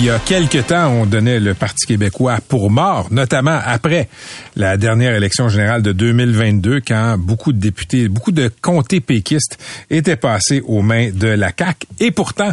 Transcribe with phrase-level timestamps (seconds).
[0.00, 4.08] Il y a quelque temps, on donnait le Parti québécois pour mort, notamment après
[4.56, 9.58] la dernière élection générale de 2022, quand beaucoup de députés, beaucoup de comtés péquistes
[9.90, 11.86] étaient passés aux mains de la CAQ.
[12.00, 12.50] Et pourtant,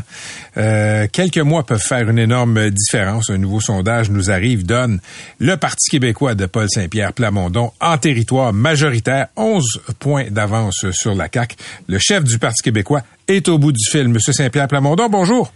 [0.57, 3.29] euh, quelques mois peuvent faire une énorme différence.
[3.29, 4.99] Un nouveau sondage nous arrive, donne
[5.39, 11.29] le Parti québécois de Paul Saint-Pierre Plamondon en territoire majoritaire, 11 points d'avance sur la
[11.33, 11.55] CAQ.
[11.87, 14.09] Le chef du Parti québécois est au bout du fil.
[14.09, 15.53] Monsieur Saint-Pierre Plamondon, bonjour.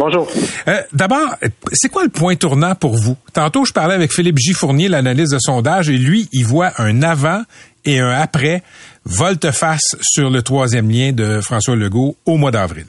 [0.00, 0.26] Bonjour.
[0.66, 1.36] Euh, D'abord,
[1.74, 3.18] c'est quoi le point tournant pour vous?
[3.34, 4.54] Tantôt, je parlais avec Philippe J.
[4.54, 7.42] Fournier, l'analyse de sondage, et lui, il voit un avant
[7.84, 8.62] et un après
[9.04, 12.86] volte-face sur le troisième lien de François Legault au mois d'avril.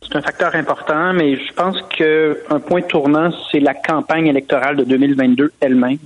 [0.00, 4.84] C'est un facteur important, mais je pense qu'un point tournant, c'est la campagne électorale de
[4.84, 5.98] 2022 elle-même,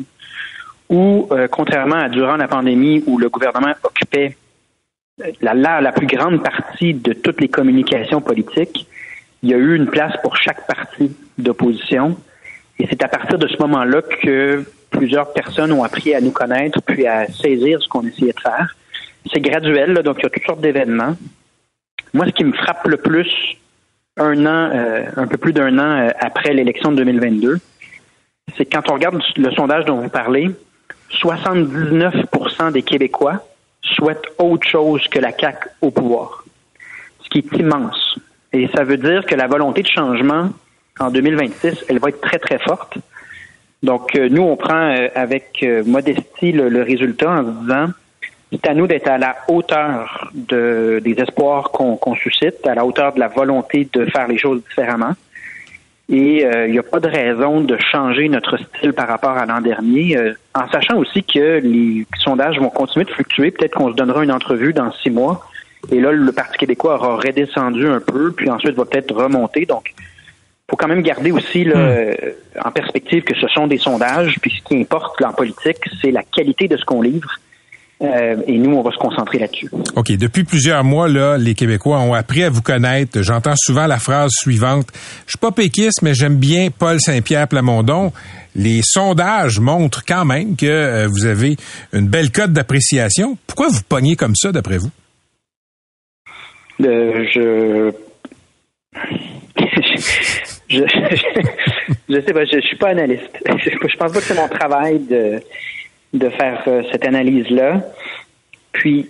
[0.89, 4.37] où, euh, contrairement à durant la pandémie, où le gouvernement occupait
[5.41, 8.89] la, la, la plus grande partie de toutes les communications politiques,
[9.47, 12.17] il y a eu une place pour chaque parti d'opposition.
[12.81, 16.83] Et c'est à partir de ce moment-là que plusieurs personnes ont appris à nous connaître
[16.83, 18.75] puis à saisir ce qu'on essayait de faire.
[19.33, 21.15] C'est graduel, donc il y a toutes sortes d'événements.
[22.13, 23.31] Moi, ce qui me frappe le plus,
[24.17, 27.59] un an, euh, un peu plus d'un an euh, après l'élection de 2022,
[28.57, 30.51] c'est quand on regarde le sondage dont vous parlez,
[31.23, 33.47] 79% des Québécois
[33.81, 36.45] souhaitent autre chose que la CAQ au pouvoir,
[37.23, 38.19] ce qui est immense.
[38.53, 40.51] Et ça veut dire que la volonté de changement
[40.99, 42.99] en 2026, elle va être très, très forte.
[43.83, 47.87] Donc, euh, nous, on prend euh, avec euh, modestie le, résultat en se disant,
[48.51, 53.13] c'est à nous d'être à la hauteur de, des espoirs qu'on suscite, à la hauteur
[53.13, 55.13] de la volonté de faire les choses différemment.
[56.09, 59.61] Et il n'y a pas de raison de changer notre style par rapport à l'an
[59.61, 60.17] dernier,
[60.55, 63.51] en sachant aussi que les sondages vont continuer de fluctuer.
[63.51, 65.45] Peut-être qu'on se donnera une entrevue dans six mois
[65.93, 69.67] et là, le Parti québécois aura redescendu un peu, puis ensuite va peut-être remonter.
[69.67, 69.93] Donc,
[70.69, 72.15] faut quand même garder aussi là, Hmm.
[72.65, 76.11] en perspective que ce sont des sondages, puis ce qui importe là, en politique, c'est
[76.11, 77.31] la qualité de ce qu'on livre.
[78.03, 79.71] Euh, et nous, on va se concentrer là-dessus.
[79.95, 80.13] OK.
[80.19, 83.23] Depuis plusieurs mois, là, les Québécois ont appris à vous connaître.
[83.23, 84.89] J'entends souvent la phrase suivante.
[85.25, 88.13] Je suis pas péquiste, mais j'aime bien Paul Saint-Pierre Plamondon.
[88.55, 91.57] Les sondages montrent quand même que euh, vous avez
[91.95, 93.39] une belle cote d'appréciation.
[93.47, 94.91] Pourquoi vous pognez comme ça, d'après vous?
[96.83, 97.93] Euh, je...
[100.69, 100.83] je...
[102.09, 103.31] je sais pas, je, je suis pas analyste.
[103.47, 105.41] Je, pense pas que c'est mon travail de,
[106.13, 107.81] de faire euh, cette analyse-là.
[108.73, 109.07] Puis,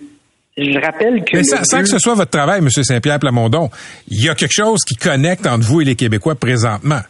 [0.57, 1.37] je rappelle que.
[1.37, 2.69] Mais sans, que ce soit votre travail, M.
[2.69, 3.69] Saint-Pierre Plamondon,
[4.07, 7.01] il y a quelque chose qui connecte entre vous et les Québécois présentement.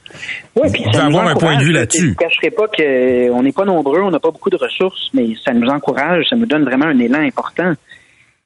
[0.55, 1.81] Ouais, puis Vous ça nous avoir un point de vue là.
[1.81, 2.15] là-dessus.
[2.19, 5.27] Je ne cacherai pas qu'on n'est pas nombreux, on n'a pas beaucoup de ressources, mais
[5.45, 7.73] ça nous encourage, ça nous donne vraiment un élan important.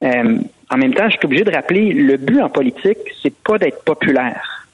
[0.04, 0.40] Euh,
[0.70, 3.84] en même temps, je suis obligé de rappeler, le but en politique, c'est pas d'être
[3.84, 4.68] populaire.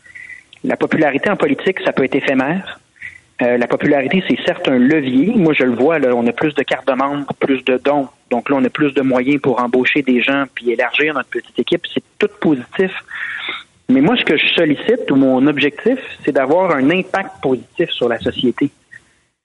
[0.63, 2.79] La popularité en politique, ça peut être éphémère.
[3.41, 5.33] Euh, la popularité, c'est certes un levier.
[5.35, 8.07] Moi, je le vois, là, on a plus de cartes de membres, plus de dons.
[8.31, 11.57] Donc là, on a plus de moyens pour embaucher des gens puis élargir notre petite
[11.59, 11.85] équipe.
[11.94, 12.91] C'est tout positif.
[13.89, 18.09] Mais moi, ce que je sollicite ou mon objectif, c'est d'avoir un impact positif sur
[18.09, 18.69] la société.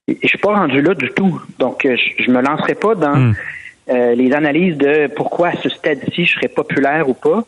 [0.09, 1.41] Et je suis pas rendu là du tout.
[1.59, 3.35] Donc, euh, je, je me lancerai pas dans Hmm.
[3.93, 7.45] Euh, les analyses de pourquoi à ce stade-ci je serais populaire ou pas.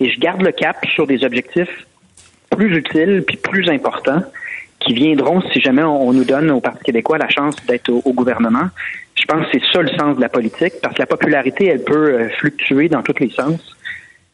[0.00, 1.86] Et je garde le cap sur des objectifs
[2.50, 4.22] plus utiles puis plus importants
[4.80, 8.12] qui viendront si jamais on, nous donne au Parti québécois la chance d'être au, au
[8.12, 8.68] gouvernement.
[9.16, 11.82] Je pense que c'est ça le sens de la politique parce que la popularité, elle
[11.82, 13.76] peut euh, fluctuer dans tous les sens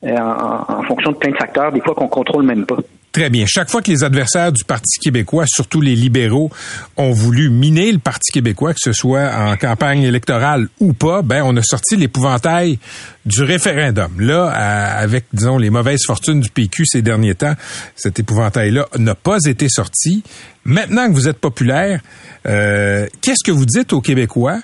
[0.05, 2.77] euh, en, en fonction de plein de facteurs, des fois qu'on contrôle même pas.
[3.15, 3.45] Très bien.
[3.47, 6.51] Chaque fois que les adversaires du Parti québécois, surtout les libéraux,
[6.97, 11.45] ont voulu miner le Parti québécois, que ce soit en campagne électorale ou pas, ben
[11.45, 12.81] on a sorti l'épouvantail
[13.25, 14.11] du référendum.
[14.19, 17.55] Là, avec disons les mauvaises fortunes du PQ ces derniers temps,
[17.95, 20.25] cet épouvantail-là n'a pas été sorti.
[20.65, 22.01] Maintenant que vous êtes populaire,
[22.47, 24.59] euh, qu'est-ce que vous dites aux Québécois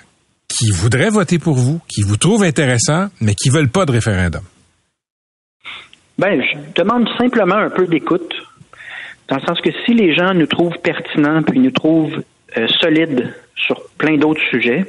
[0.49, 4.43] qui voudraient voter pour vous, qui vous trouvent intéressant, mais qui veulent pas de référendum?
[6.21, 8.35] Ben, je demande simplement un peu d'écoute,
[9.29, 12.23] dans le sens que si les gens nous trouvent pertinents puis nous trouvent
[12.59, 14.85] euh, solides sur plein d'autres sujets.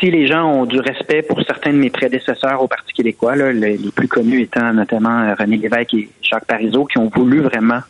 [0.00, 3.76] Si les gens ont du respect pour certains de mes prédécesseurs au Parti québécois, les,
[3.94, 7.80] plus connus étant notamment René Lévesque et Jacques Parizeau, qui ont voulu vraiment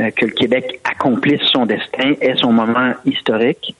[0.00, 3.76] euh, que le Québec accomplisse son destin, ait son moment historique,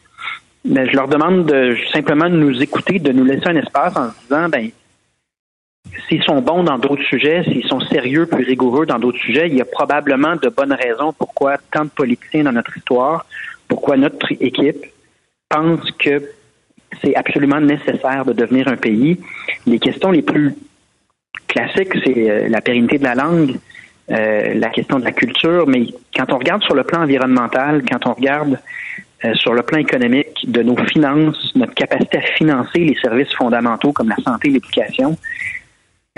[0.64, 4.10] ben, je leur demande de, simplement de nous écouter, de nous laisser un espace en
[4.10, 4.70] se disant, ben,
[6.08, 9.54] s'ils sont bons dans d'autres sujets, s'ils sont sérieux, plus rigoureux dans d'autres sujets, il
[9.54, 13.26] y a probablement de bonnes raisons pourquoi tant de politiciens dans notre histoire,
[13.68, 14.84] pourquoi notre équipe
[15.48, 16.22] pense que
[17.02, 19.18] c'est absolument nécessaire de devenir un pays.
[19.66, 20.54] Les questions les plus
[21.48, 23.56] classiques, c'est euh, la pérennité de la langue,
[24.10, 25.86] euh, la question de la culture, mais
[26.16, 28.58] quand on regarde sur le plan environnemental, quand on regarde
[29.24, 33.92] euh, sur le plan économique de nos finances, notre capacité à financer les services fondamentaux
[33.92, 35.16] comme la santé et l'éducation,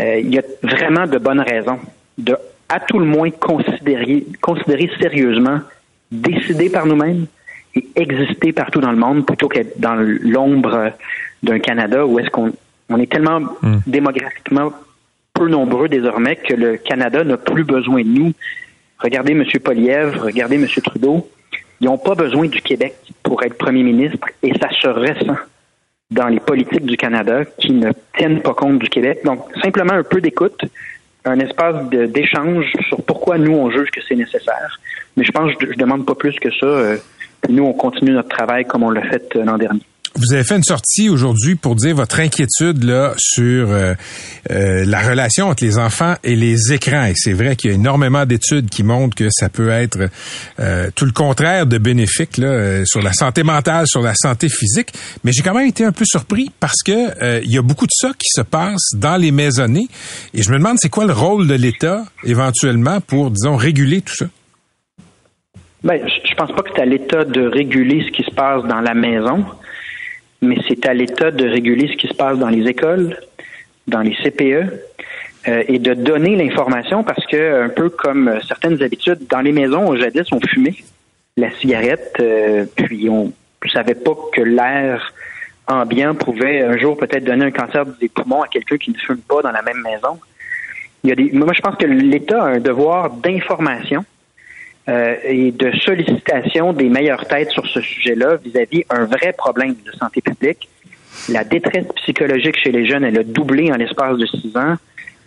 [0.01, 1.79] euh, il y a vraiment de bonnes raisons
[2.17, 2.37] de,
[2.69, 5.61] à tout le moins, considérer, considérer sérieusement,
[6.11, 7.27] décider par nous-mêmes
[7.75, 10.93] et exister partout dans le monde plutôt qu'être dans l'ombre
[11.43, 12.53] d'un Canada où est-ce qu'on
[12.89, 13.79] on est tellement hmm.
[13.87, 14.73] démographiquement
[15.35, 18.33] peu nombreux désormais que le Canada n'a plus besoin de nous.
[18.99, 19.45] Regardez M.
[19.63, 20.67] Polièvre, regardez M.
[20.83, 21.29] Trudeau.
[21.81, 25.39] Ils n'ont pas besoin du Québec pour être premier ministre et ça se ressent
[26.11, 29.21] dans les politiques du Canada qui ne tiennent pas compte du Québec.
[29.25, 30.61] Donc, simplement un peu d'écoute,
[31.25, 34.81] un espace d'échange sur pourquoi nous, on juge que c'est nécessaire.
[35.17, 36.67] Mais je pense que je, ne demande pas plus que ça.
[36.67, 36.97] Euh,
[37.49, 39.83] nous, on continue notre travail comme on l'a fait euh, l'an dernier.
[40.19, 43.95] Vous avez fait une sortie aujourd'hui pour dire votre inquiétude là sur euh,
[44.51, 47.05] euh, la relation entre les enfants et les écrans.
[47.05, 50.09] Et c'est vrai qu'il y a énormément d'études qui montrent que ça peut être
[50.59, 54.89] euh, tout le contraire de bénéfique là, sur la santé mentale, sur la santé physique.
[55.23, 57.95] Mais j'ai quand même été un peu surpris parce que il y a beaucoup de
[57.95, 59.87] ça qui se passe dans les maisonnées.
[60.35, 64.15] Et je me demande c'est quoi le rôle de l'État éventuellement pour, disons, réguler tout
[64.17, 64.27] ça?
[65.85, 68.81] Ben, je pense pas que c'est à l'État de réguler ce qui se passe dans
[68.81, 69.45] la maison
[70.41, 73.17] mais c'est à l'État de réguler ce qui se passe dans les écoles,
[73.87, 74.73] dans les CPE,
[75.49, 79.95] euh, et de donner l'information parce que, un peu comme certaines habitudes, dans les maisons,
[79.97, 80.77] jadis, on fumait
[81.37, 83.33] la cigarette, euh, puis on
[83.65, 85.13] ne savait pas que l'air
[85.67, 89.21] ambiant pouvait un jour peut-être donner un cancer des poumons à quelqu'un qui ne fume
[89.21, 90.19] pas dans la même maison.
[91.05, 94.05] Il y a des, moi, je pense que l'État a un devoir d'information
[94.89, 99.93] euh, et de sollicitation des meilleures têtes sur ce sujet-là vis-à-vis un vrai problème de
[99.93, 100.69] santé publique.
[101.29, 104.77] La détresse psychologique chez les jeunes, elle a doublé en l'espace de six ans.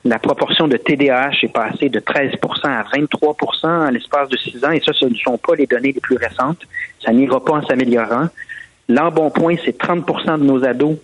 [0.04, 2.32] La proportion de TDAH est passée de 13
[2.64, 5.92] à 23 en l'espace de six ans, et ça, ce ne sont pas les données
[5.92, 6.62] les plus récentes.
[7.06, 8.30] Ça n'ira pas en s'améliorant.
[8.90, 10.98] L'embonpoint, c'est 30 de nos ados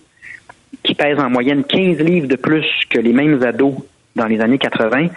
[0.82, 3.74] qui pèsent en moyenne 15 livres de plus que les mêmes ados
[4.16, 5.08] dans les années 80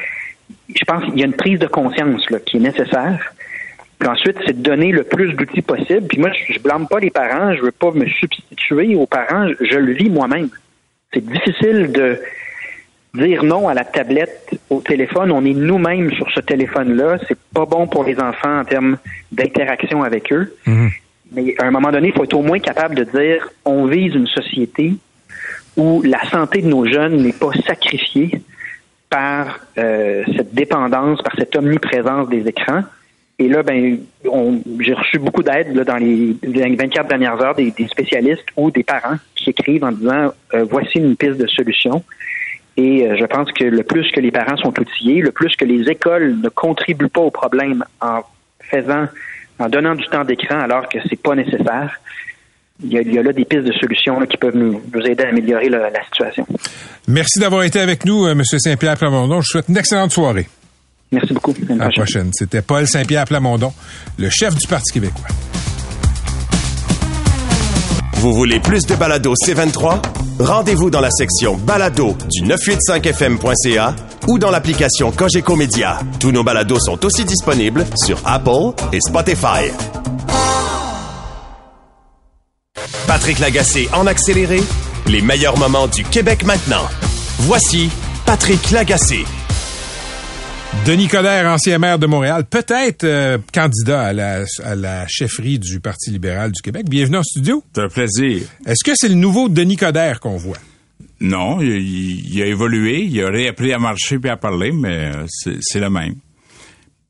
[0.74, 3.34] je pense qu'il y a une prise de conscience là, qui est nécessaire.
[4.00, 6.08] Puis ensuite, c'est de donner le plus d'outils possible.
[6.08, 9.48] Puis moi, je, ne blâme pas les parents, je veux pas me substituer aux parents,
[9.60, 10.50] je, le vis moi-même.
[11.14, 12.20] C'est difficile de
[13.14, 15.32] dire non à la tablette, au téléphone.
[15.32, 17.18] On est nous-mêmes sur ce téléphone-là.
[17.28, 18.98] C'est pas bon pour les enfants en termes
[19.32, 20.56] d'interaction avec eux.
[20.66, 20.90] Mhm.
[21.34, 24.16] Mais à un moment donné, il faut être au moins capable de dire on vise
[24.16, 24.96] une société
[25.78, 28.42] où la santé de nos jeunes n'est pas sacrifiée
[29.12, 32.84] par euh, cette dépendance, par cette omniprésence des écrans.
[33.38, 34.00] Et là, ben,
[34.80, 39.50] j'ai reçu beaucoup d'aide dans les 24 dernières heures des, spécialistes ou des parents qui
[39.50, 42.04] écrivent en disant euh, voici une piste de solution.
[42.78, 45.66] Et euh, je pense que le plus que les parents sont outillés, le plus que
[45.66, 48.22] les écoles ne contribuent pas au problème en
[48.62, 49.08] faisant,
[49.60, 52.00] en donnant du temps d'écran alors que c'est pas nécessaire,
[52.84, 55.90] il y, a, là des pistes de solutions qui peuvent nous, aider à améliorer la,
[56.06, 56.46] situation.
[57.08, 58.44] Merci d'avoir été avec nous, euh, M.
[58.44, 59.36] Saint-Pierre Plamondon.
[59.42, 60.48] Je vous souhaite une excellente soirée.
[61.12, 61.54] Merci beaucoup.
[61.70, 62.30] À la prochaine.
[62.34, 63.74] C'était Paul Saint-Pierre Plamondon,
[64.18, 65.28] le chef du Parti québécois.
[68.22, 70.00] Vous voulez plus de balado C23?
[70.40, 73.96] Rendez-vous dans la section balado du 985fm.ca
[74.28, 76.00] ou dans l'application Cogeco Média.
[76.20, 79.72] Tous nos balados sont aussi disponibles sur Apple et Spotify.
[83.12, 84.62] Patrick Lagacé en accéléré,
[85.10, 86.88] les meilleurs moments du Québec maintenant.
[87.40, 87.90] Voici
[88.26, 89.26] Patrick Lagacé.
[90.86, 96.54] Denis Coderre, ancien maire de Montréal, peut-être euh, candidat à la, chefferie du Parti libéral
[96.54, 96.86] du Québec.
[96.88, 97.62] Bienvenue en studio.
[97.76, 98.44] C'est un plaisir.
[98.66, 100.60] Est-ce que c'est le nouveau Denis Coderre qu'on voit?
[101.20, 105.82] Non, il, a évolué, il a réappris à marcher puis à parler, mais euh, c'est
[105.82, 106.16] le même.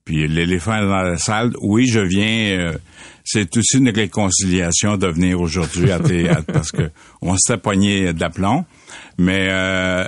[0.04, 2.60] Puis l'éléphant dans la salle, oui, je viens...
[2.60, 2.74] Euh,
[3.34, 8.20] c'est aussi une réconciliation de venir aujourd'hui à théâtre parce que on s'est poigné de
[8.20, 8.66] l'aplomb.
[9.18, 10.08] Mais euh,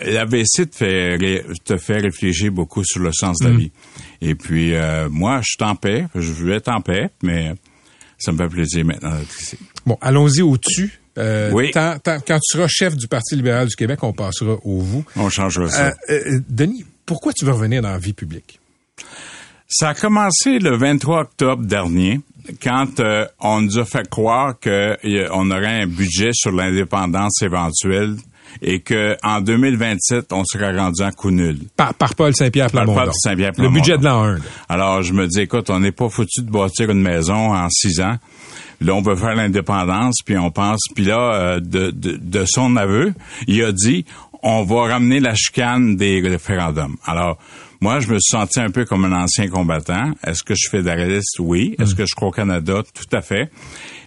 [0.00, 3.58] l'AVC te fait, te fait réfléchir beaucoup sur le sens de la mm.
[3.58, 3.72] vie.
[4.20, 6.06] Et puis, euh, moi, je suis en paix.
[6.14, 7.54] Je veux être en paix, mais
[8.18, 9.56] Ça me fait plaisir maintenant d'être ici.
[9.86, 11.00] Bon, allons-y au-dessus.
[11.18, 11.70] Euh, Oui.
[11.72, 15.04] tant- tant- quand tu seras chef du Parti libéral du Québec, on passera au vous.
[15.16, 15.92] On changera ça.
[16.10, 18.60] Euh, Denis, pourquoi tu veux revenir dans la vie publique?
[19.72, 22.20] Ça a commencé le 23 octobre dernier,
[22.60, 28.16] quand euh, on nous a fait croire qu'on aurait un budget sur l'indépendance éventuelle
[28.62, 31.56] et que en 2027, on serait rendu en coup nul.
[31.76, 33.04] Par, par Paul Saint-Pierre Par Plamondon.
[33.04, 34.32] Paul Saint-Pierre Le budget de l'an 1.
[34.34, 34.40] là.
[34.68, 38.00] Alors, je me dis, écoute, on n'est pas foutu de bâtir une maison en six
[38.00, 38.16] ans.
[38.80, 42.74] Là, on veut faire l'indépendance, puis on pense, puis là, euh, de, de, de son
[42.74, 43.12] aveu,
[43.46, 44.04] il a dit,
[44.42, 46.96] on va ramener la chicane des référendums.
[47.06, 47.38] Alors,
[47.80, 50.12] moi, je me suis senti un peu comme un ancien combattant.
[50.26, 51.38] Est-ce que je suis fédéraliste?
[51.38, 51.74] Oui.
[51.78, 52.82] Est-ce que je crois au Canada?
[52.94, 53.50] Tout à fait.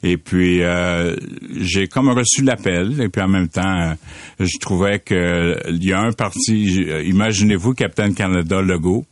[0.03, 1.15] Et puis, euh,
[1.59, 3.01] j'ai comme reçu l'appel.
[3.01, 3.95] Et puis, en même temps, euh,
[4.39, 9.05] je trouvais que euh, il y a un parti, euh, imaginez-vous, Capitaine Canada Legault,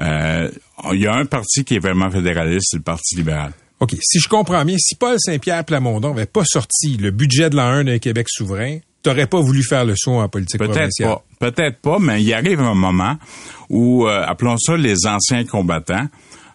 [0.00, 0.48] euh,
[0.92, 3.52] il y a un parti qui est vraiment fédéraliste, c'est le Parti libéral.
[3.80, 3.96] OK.
[4.00, 7.68] Si je comprends bien, si Paul Saint-Pierre Plamondon n'avait pas sorti le budget de l'an
[7.68, 11.08] 1 d'un Québec souverain, t'aurais pas voulu faire le saut en politique Peut-être provinciale.
[11.38, 11.50] pas.
[11.50, 13.16] Peut-être pas, mais il arrive un moment
[13.68, 16.06] où, euh, appelons ça les anciens combattants,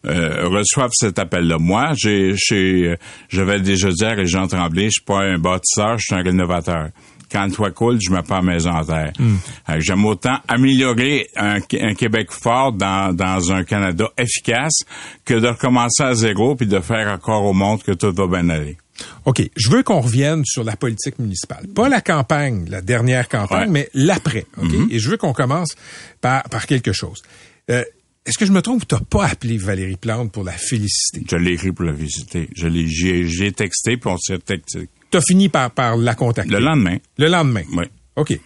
[0.05, 1.57] euh, reçoivent cet appel-là.
[1.59, 2.95] Moi, j'ai, j'ai, euh,
[3.29, 6.89] j'avais déjà dit à Régent Tremblay, je suis pas un bâtisseur, je suis un rénovateur.
[7.31, 9.11] Quand le toit coule, je mets pas maison en terre.
[9.17, 14.83] Que J'aime autant améliorer un, un Québec fort dans, dans un Canada efficace
[15.25, 18.47] que de recommencer à zéro puis de faire encore au monde que tout va bien
[18.49, 18.77] aller.
[19.25, 19.41] OK.
[19.55, 21.67] Je veux qu'on revienne sur la politique municipale.
[21.67, 23.71] Pas la campagne, la dernière campagne, Ouais.
[23.71, 24.45] mais l'après.
[24.57, 24.71] OK?
[24.89, 25.75] Et je veux qu'on commence
[26.21, 27.21] par, par quelque chose.
[27.69, 27.83] Euh,
[28.25, 31.23] Est-ce que je me trompe ou t'as pas appelé Valérie Plante pour la féliciter?
[31.29, 32.49] Je l'ai écrit pour la visiter.
[32.55, 34.89] Je l'ai, j'ai, texté puis on s'est texté.
[35.11, 36.51] T'as fini par, par la contacter?
[36.51, 36.97] Le lendemain.
[37.19, 37.61] Le lendemain.
[37.73, 37.85] Oui.
[38.15, 38.39] OK.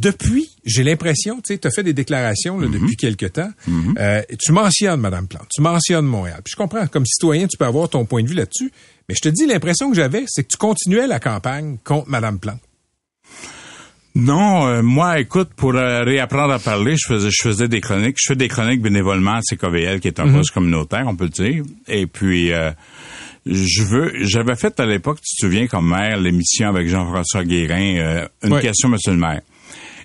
[0.00, 2.72] Depuis, j'ai l'impression, tu sais, tu as fait des déclarations là, Mhm.
[2.72, 3.50] depuis quelque temps.
[3.98, 6.40] Euh, tu mentionnes Madame Plante, tu mentionnes Montréal.
[6.44, 8.72] Puis je comprends, comme citoyen, tu peux avoir ton point de vue là-dessus.
[9.08, 12.38] Mais je te dis, l'impression que j'avais, c'est que tu continuais la campagne contre Madame
[12.38, 12.60] Plante.
[14.16, 18.16] Non, euh, moi, écoute, pour euh, réapprendre à parler, je faisais, je faisais des chroniques.
[18.18, 21.30] Je fais des chroniques bénévolement à CKVL, qui est un poste communautaire, on peut le
[21.30, 21.64] dire.
[21.88, 22.70] Et puis, euh,
[23.46, 27.96] je veux, j'avais fait à l'époque, tu te souviens, comme maire, l'émission avec Jean-François Guérin,
[27.96, 29.42] euh, une question, monsieur le maire.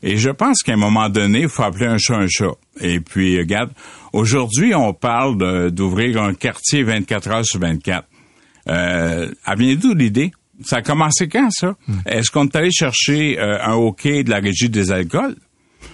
[0.02, 2.54] Et je pense qu'à un moment donné, il faut appeler un chat un chat.
[2.82, 3.72] Et puis, euh, regarde,
[4.14, 8.06] aujourd'hui, on parle d'ouvrir un quartier 24 heures sur 24.
[8.70, 10.32] Euh, elle vient d'où l'idée?
[10.64, 11.76] Ça a commencé quand, ça?
[12.06, 15.36] Est-ce qu'on est allé chercher euh, un OK de la régie des alcools?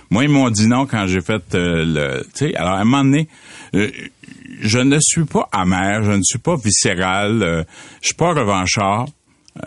[0.09, 2.23] Moi, ils m'ont dit non quand j'ai fait euh, le...
[2.33, 3.27] Tu sais, alors, à un moment donné,
[3.75, 3.91] euh,
[4.61, 7.63] je ne suis pas amer, je ne suis pas viscéral, euh,
[8.01, 9.07] je suis pas revanchard.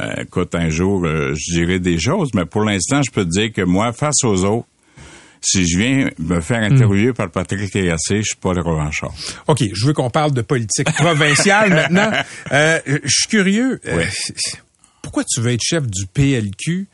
[0.01, 3.53] Euh, écoute, un jour, je dirai des choses, mais pour l'instant, je peux te dire
[3.53, 4.67] que moi, face aux autres,
[5.41, 9.13] si je viens me faire interviewer par Patrick Terrassé, je suis pas le revanchard.
[9.47, 12.11] OK, je veux qu'on parle de politique provinciale maintenant.
[12.53, 13.81] Euh, je suis curieux.
[13.87, 14.09] euh, Ouais.
[15.03, 16.87] pourquoi tu veux être chef du PLQ?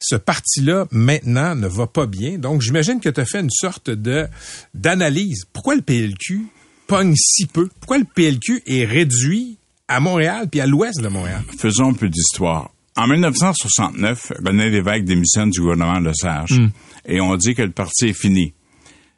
[0.00, 2.38] Ce parti-là, maintenant, ne va pas bien.
[2.38, 4.28] Donc, j'imagine que tu as fait une sorte de
[4.72, 5.44] d'analyse.
[5.52, 6.46] Pourquoi le PLQ
[6.86, 7.68] pogne si peu?
[7.80, 11.42] Pourquoi le PLQ est réduit à Montréal puis à l'ouest de Montréal?
[11.58, 12.70] Faisons un peu d'histoire.
[12.96, 16.60] En 1969, René Lévesque démissionne du gouvernement de Sage
[17.08, 18.54] et on dit que le parti est fini.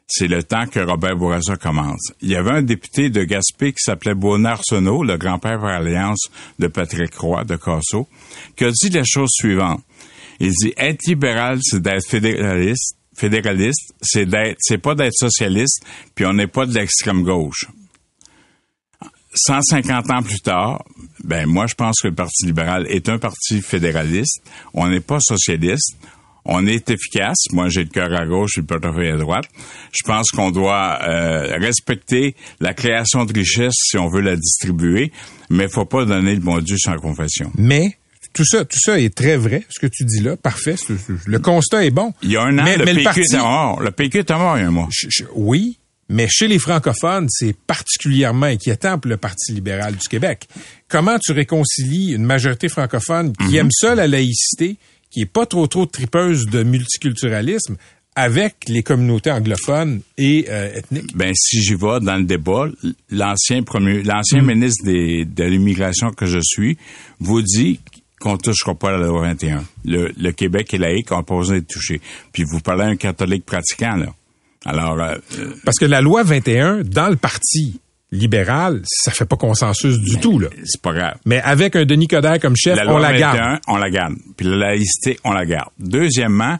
[0.07, 2.11] C'est le temps que Robert Bourassa commence.
[2.21, 6.29] Il y avait un député de Gaspé qui s'appelait Bonnard Arsenault, le grand-père par alliance
[6.59, 8.09] de Patrick Roy de Casso,
[8.57, 9.81] qui a dit la chose suivante.
[10.41, 12.97] Il dit être libéral, c'est d'être fédéraliste.
[13.15, 17.67] Fédéraliste, c'est d'être, c'est pas d'être socialiste, puis on n'est pas de l'extrême gauche.
[19.33, 20.83] 150 ans plus tard,
[21.23, 24.41] ben moi je pense que le Parti libéral est un parti fédéraliste.
[24.73, 25.95] On n'est pas socialiste.
[26.45, 27.37] On est efficace.
[27.51, 29.45] Moi, j'ai le cœur à gauche et le portefeuille à droite.
[29.91, 35.11] Je pense qu'on doit euh, respecter la création de richesse si on veut la distribuer,
[35.49, 37.51] mais faut pas donner le bon Dieu sans confession.
[37.57, 37.97] Mais
[38.33, 40.35] tout ça, tout ça est très vrai, ce que tu dis là.
[40.37, 40.75] Parfait.
[41.25, 42.13] Le constat est bon.
[42.23, 43.81] Il y a un an, mais, le mais PQ parti, est mort.
[43.81, 44.87] Le PQ est mort il y a un mois.
[44.91, 45.77] Je- je- oui,
[46.09, 50.47] mais chez les francophones, c'est particulièrement inquiétant pour le Parti libéral du Québec.
[50.87, 54.77] Comment tu réconcilies une majorité francophone qui aime ça la laïcité,
[55.11, 57.75] qui est pas trop trop tripeuse de multiculturalisme,
[58.15, 61.15] avec les communautés anglophones et euh, ethniques?
[61.15, 62.65] Ben, si j'y vais dans le débat,
[63.09, 66.77] l'ancien premier, l'ancien ministre des- de l'immigration que je suis
[67.19, 67.79] vous dit
[68.19, 69.63] qu'on touchera pas à la loi 21.
[69.85, 72.01] Le, le Québec est laïque, on n'a pas besoin d'être touché.
[72.33, 74.13] Puis vous parlez à un catholique pratiquant, là.
[74.65, 77.79] Alors, euh, euh, Parce que la loi 21, dans le Parti
[78.11, 80.47] libéral, ça fait pas consensus du tout, là.
[80.65, 81.15] c'est pas grave.
[81.25, 83.59] Mais avec un Denis Coderre comme chef, La on la 21, garde.
[83.67, 84.15] on la garde.
[84.35, 85.69] Puis la laïcité, on la garde.
[85.79, 86.57] Deuxièmement,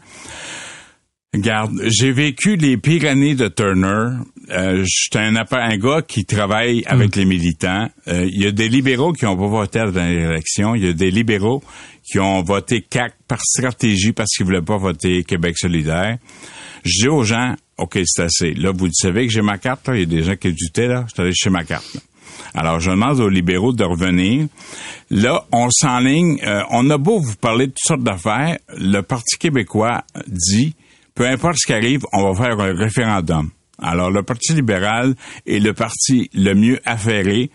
[1.34, 4.18] Regarde, j'ai vécu les pires années de Turner.
[4.50, 7.88] Euh, J'étais un, un gars qui travaille avec les militants.
[8.08, 10.74] Euh, Il y a des libéraux qui ont pas voté dans l'élection.
[10.74, 11.62] Il y a des libéraux
[12.04, 16.18] qui ont voté CAC par stratégie parce qu'ils voulaient pas voter Québec solidaire.
[16.84, 18.54] Je dis aux gens, OK, c'est assez.
[18.54, 19.88] Là, vous savez que j'ai ma carte.
[19.92, 20.88] Il y a des gens qui doutaient.
[20.88, 21.04] Là.
[21.08, 21.94] Je suis allé chez ma carte.
[21.94, 22.00] là.
[22.54, 24.46] Alors, je demande aux libéraux de revenir.
[25.10, 26.38] Là, on s'enligne.
[26.46, 28.58] euh, on a beau vous parler de toutes sortes d'affaires.
[28.76, 30.74] Le Parti québécois dit,
[31.14, 33.50] peu importe ce qui arrive, on va faire un référendum.
[33.80, 35.14] Alors, le Parti libéral
[35.46, 37.50] est le parti le mieux affairé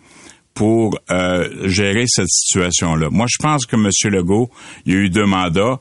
[0.53, 3.09] pour euh, gérer cette situation-là.
[3.11, 3.89] Moi, je pense que M.
[4.11, 4.49] Legault,
[4.85, 5.79] il a eu deux mandats.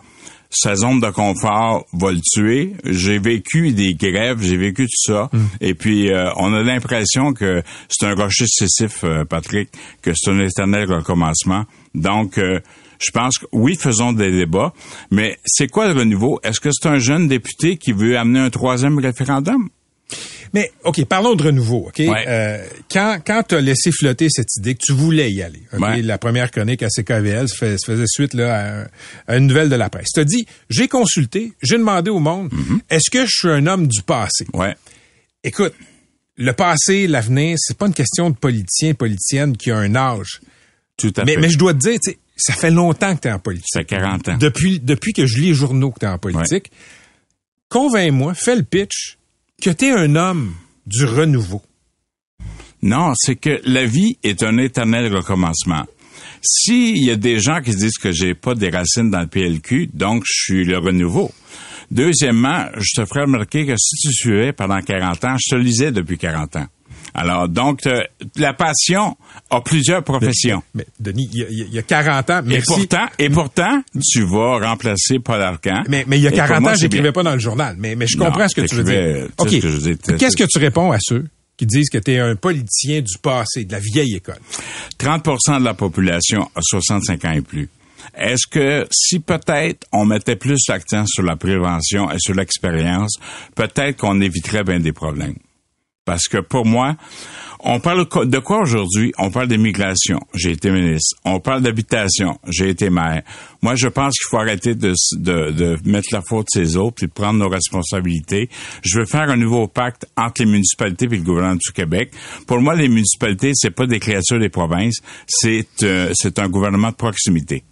[0.58, 2.72] Sa zone de confort va le tuer.
[2.84, 5.28] J'ai vécu des grèves, j'ai vécu tout ça.
[5.60, 9.68] Et puis, euh, on a l'impression que c'est un rocher successif, euh, Patrick,
[10.00, 11.64] que c'est un éternel recommencement.
[11.94, 12.60] Donc, euh,
[12.98, 14.72] je pense que oui, faisons des débats,
[15.10, 16.40] mais c'est quoi le renouveau?
[16.42, 19.68] Est-ce que c'est un jeune député qui veut amener un troisième référendum?
[20.56, 21.98] Mais, OK, parlons de renouveau, OK?
[21.98, 22.24] Ouais.
[22.26, 25.80] Euh, quand quand tu as laissé flotter cette idée que tu voulais y aller, OK?
[25.80, 26.00] Ouais.
[26.00, 28.86] La première chronique à CKVL se faisait suite là,
[29.26, 30.08] à, à une nouvelle de la presse.
[30.14, 32.80] Tu as dit, j'ai consulté, j'ai demandé au monde, Mm-hmm.
[32.90, 34.46] est-ce que je suis un homme du passé?
[34.54, 34.74] Ouais.
[35.44, 35.74] Écoute,
[36.38, 40.40] le passé, l'avenir, c'est pas une question de politicien, politicienne qui a un âge.
[40.96, 41.40] Tout à Mais, fait.
[41.40, 43.68] mais je dois te dire, tu sais, ça fait longtemps que tu es en politique.
[43.72, 44.36] Ça fait 40 ans.
[44.38, 46.70] Depuis, depuis que je lis les journaux que tu es en politique,
[47.68, 49.15] convainc-moi, fais le pitch
[49.60, 50.54] que tu es un homme
[50.86, 51.62] du renouveau.
[52.82, 55.84] Non, c'est que la vie est un éternel recommencement.
[56.42, 59.90] S'il y a des gens qui disent que j'ai pas des racines dans le PLQ,
[59.92, 61.32] donc je suis le renouveau.
[61.90, 65.92] Deuxièmement, je te ferai remarquer que si tu suivais pendant 40 ans, je te lisais
[65.92, 66.66] depuis 40 ans.
[67.18, 68.02] Alors, donc, euh,
[68.36, 69.16] la passion
[69.50, 70.62] a plusieurs professions.
[70.74, 72.74] Mais Denis, il y a, il y a 40 ans, Et merci.
[72.74, 73.82] pourtant, et pourtant,
[74.12, 75.82] tu vas remplacer Paul Arcan.
[75.88, 77.74] mais, mais il y a Et pour 40 moi, ans, j'écrivais pas dans le journal.
[77.78, 79.28] Mais, mais je Non, comprends ce que tu veux dire.
[79.48, 80.16] dire.
[80.18, 81.24] Qu'est-ce que tu réponds à ceux
[81.56, 84.36] qui disent que tu es un politicien du passé, de la vieille école?
[84.98, 87.70] 30% de la population a 65 ans et plus.
[88.16, 93.16] Est-ce que si peut-être on mettait plus l'accent sur la prévention et sur l'expérience,
[93.54, 95.34] peut-être qu'on éviterait bien des problèmes?
[96.06, 96.96] Parce que pour moi,
[97.58, 99.12] on parle de quoi aujourd'hui?
[99.18, 100.20] On parle d'immigration.
[100.34, 101.16] J'ai été ministre.
[101.24, 102.38] On parle d'habitation.
[102.48, 103.22] J'ai été maire.
[103.60, 107.08] Moi, je pense qu'il faut arrêter de, de, de mettre la faute ses autres et
[107.08, 108.48] de prendre nos responsabilités.
[108.84, 112.12] Je veux faire un nouveau pacte entre les municipalités et le gouvernement du Québec.
[112.46, 115.00] Pour moi, les municipalités, c'est pas des créatures des provinces.
[115.26, 117.64] C'est euh, c'est un gouvernement de proximité.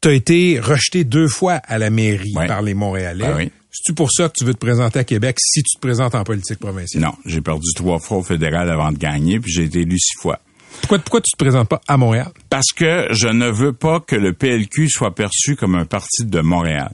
[0.00, 3.24] Tu as été rejeté deux fois à la mairie par les Montréalais.
[3.24, 3.52] Ben oui.
[3.78, 6.24] C'est-tu pour ça que tu veux te présenter à Québec si tu te présentes en
[6.24, 7.00] politique provinciale?
[7.00, 10.20] Non, j'ai perdu trois fois au fédéral avant de gagner, puis j'ai été élu six
[10.20, 10.40] fois.
[10.80, 12.32] Pourquoi, pourquoi tu te présentes pas à Montréal?
[12.50, 16.40] Parce que je ne veux pas que le PLQ soit perçu comme un parti de
[16.40, 16.90] Montréal.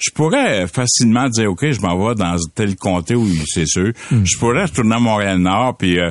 [0.00, 3.92] Je pourrais facilement dire, OK, je m'en vais dans tel comté où c'est sûr.
[4.10, 6.10] Je pourrais retourner à Montréal-Nord, puis euh,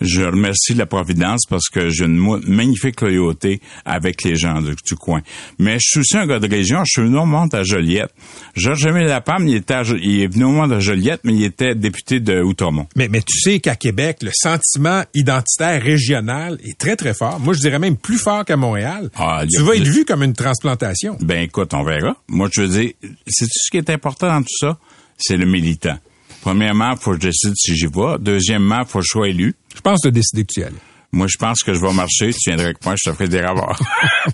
[0.00, 4.94] je remercie la Providence parce que j'ai une magnifique loyauté avec les gens du, du
[4.94, 5.20] coin.
[5.58, 6.78] Mais je suis aussi un gars de région.
[6.84, 8.12] Je suis venu au monde à Joliette.
[8.54, 11.74] Georges-Émile Lapam, il, était à il est venu au monde à Joliette, mais il était
[11.74, 12.86] député de Outremont.
[12.96, 17.40] Mais, mais tu sais qu'à Québec, le sentiment identitaire régional est très, très fort.
[17.40, 19.10] Moi, je dirais même plus fort qu'à Montréal.
[19.16, 21.16] Ah, tu vas être vu comme une transplantation.
[21.20, 22.16] Ben écoute, on verra.
[22.28, 22.92] Moi, je veux dire,
[23.26, 24.78] c'est tout ce qui est important dans tout ça,
[25.16, 25.98] c'est le militant.
[26.42, 28.16] Premièrement, il faut que je décide si j'y vais.
[28.20, 29.54] Deuxièmement, il faut que je sois élu.
[29.74, 30.76] Je pense de décider que tu y allais.
[31.10, 32.32] Moi, je pense que je vais marcher.
[32.32, 33.80] Tu viendrais avec moi, je te ferai des ravoirs.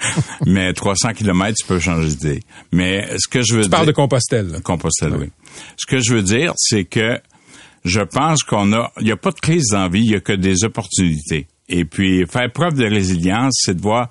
[0.46, 2.42] Mais 300 km, tu peux changer d'idée.
[2.72, 3.70] Mais ce que je veux Tu dire...
[3.76, 4.48] parles de Compostelle.
[4.48, 4.60] là.
[4.60, 5.30] Compostelle, oui.
[5.76, 7.20] Ce que je veux dire, c'est que
[7.84, 10.32] je pense qu'on a, il n'y a pas de crise d'envie, il y a que
[10.32, 11.46] des opportunités.
[11.68, 14.08] Et puis, faire preuve de résilience, c'est de voir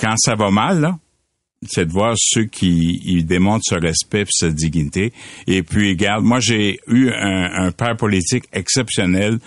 [0.00, 0.98] quand ça va mal, là,
[1.68, 5.12] c'est de voir ceux qui ils démontrent ce respect et cette dignité.
[5.46, 9.38] Et puis, regarde, moi, j'ai eu un, un père politique exceptionnel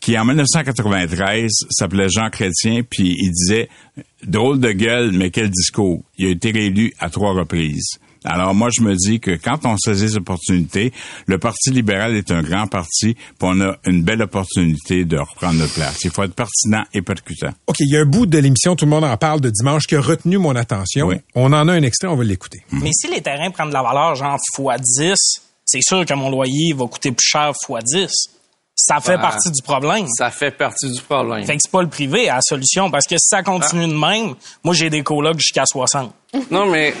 [0.00, 3.68] qui, en 1993, s'appelait Jean Chrétien, puis il disait
[4.26, 7.98] «Drôle de gueule, mais quel discours!» Il a été réélu à trois reprises.
[8.24, 10.92] Alors moi, je me dis que quand on saisit les opportunités,
[11.26, 15.58] le Parti libéral est un grand parti, puis on a une belle opportunité de reprendre
[15.58, 15.98] notre place.
[16.04, 17.50] Il faut être pertinent et percutant.
[17.66, 19.86] OK, il y a un bout de l'émission, tout le monde en parle de dimanche,
[19.86, 21.06] qui a retenu mon attention.
[21.06, 21.16] Oui.
[21.34, 22.62] On en a un extrait, on va l'écouter.
[22.72, 25.14] Mais si les terrains prennent de la valeur, genre x 10,
[25.66, 28.10] c'est sûr que mon loyer va coûter plus cher x 10.
[28.86, 30.06] Ça fait Ben, partie du problème.
[30.08, 31.44] Ça fait partie du problème.
[31.46, 33.94] Fait que c'est pas le privé à la solution, parce que si ça continue de
[33.94, 36.12] même, moi j'ai des colocs jusqu'à 60.
[36.50, 36.92] Non, mais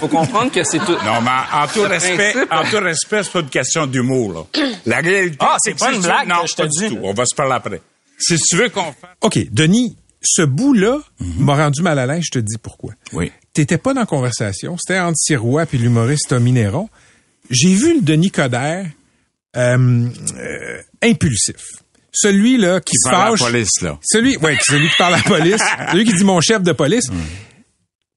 [0.00, 0.92] faut comprendre que c'est tout.
[1.04, 4.32] Non, mais en tout Le respect, principe- en tout respect, c'est pas une question d'humour,
[4.54, 4.62] là.
[4.86, 5.36] La réalité.
[5.40, 6.88] Ah, c'est pas une blague Non, que je te pas dis.
[6.88, 7.00] du tout.
[7.02, 7.82] On va se parler après.
[8.18, 9.10] Si tu veux qu'on fasse.
[9.20, 10.98] OK, Denis, ce bout-là
[11.38, 12.92] m'a rendu mal à l'aise, je te dis pourquoi.
[13.12, 13.30] Oui.
[13.52, 16.88] T'étais pas dans la conversation, c'était entre Sirois puis l'humoriste Tommy Néron.
[17.50, 18.86] j'ai vu le Denis Coderre
[19.56, 20.08] euh,
[20.38, 21.56] euh, impulsif.
[22.12, 23.50] Celui là qui, Qui se parle à la fâche.
[23.52, 23.98] police, là.
[24.02, 27.04] Celui, ouais, celui qui parle à la police, celui qui dit mon chef de police.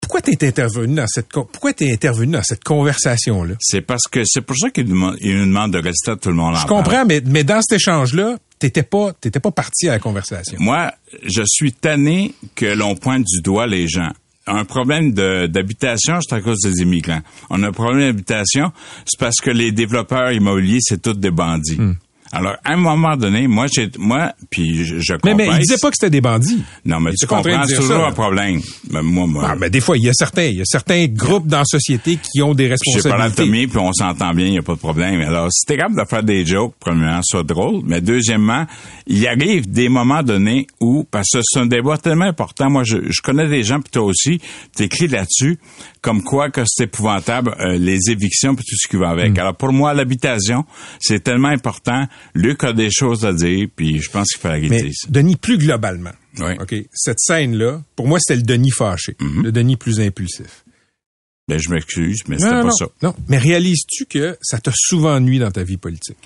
[0.00, 4.22] Pourquoi t'es intervenu dans cette pourquoi t'es intervenu dans cette conversation là C'est parce que
[4.24, 6.56] c'est pour ça qu'il nous demande, il nous demande de rester à tout le monde.
[6.56, 6.82] Je en parle.
[6.82, 10.56] comprends, mais mais dans cet échange là, t'étais pas t'étais pas parti à la conversation.
[10.58, 14.10] Moi, je suis tanné que l'on pointe du doigt les gens.
[14.52, 17.20] Un problème d'habitation, c'est à cause des immigrants.
[17.50, 18.72] On a un problème d'habitation,
[19.06, 21.80] c'est parce que les développeurs immobiliers, c'est tous des bandits.
[21.80, 21.94] Hmm.
[22.32, 25.36] Alors, à un moment donné, moi, j'ai, moi, puis je, je Mais comprends.
[25.36, 26.62] mais il disait pas que c'était des bandits.
[26.84, 28.06] Non, mais Il tu comprends, c'est toujours ça.
[28.06, 28.60] un problème.
[28.90, 31.06] Mais moi, moi, Ah, mais des fois, il y a certains, il y a certains
[31.06, 32.68] groupes dans la société qui ont des J'ai
[33.02, 33.42] parlé à responsabilités.
[33.44, 35.20] Tommy, puis on s'entend bien, il n'y a pas de problème.
[35.22, 38.64] Alors, si t'es capable de faire des jokes, premièrement, soit drôle, mais deuxièmement,
[39.08, 42.98] il arrive des moments donnés où, parce que c'est un débat tellement important, moi, je,
[43.08, 44.40] je connais des gens, puis toi aussi,
[44.76, 45.58] t'écris là-dessus,
[46.00, 49.36] comme quoi que c'est épouvantable, euh, les évictions, puis tout ce qui va avec.
[49.38, 50.64] Alors, pour moi, l'habitation,
[51.00, 52.06] c'est tellement important.
[52.34, 55.08] Luc a des choses à dire, puis je pense qu'il faut arrêter Mais ça.
[55.08, 56.52] Denis, plus globalement, Oui.
[56.60, 59.42] ok, cette scène-là, pour moi, c'était le Denis fâché, Mhm.
[59.44, 60.64] le Denis plus impulsif.
[61.48, 62.86] Ben, je m'excuse, mais c'était pas non, ça.
[63.02, 63.14] non.
[63.28, 66.16] Mais réalises-tu que ça t'a souvent nuit dans ta vie politique?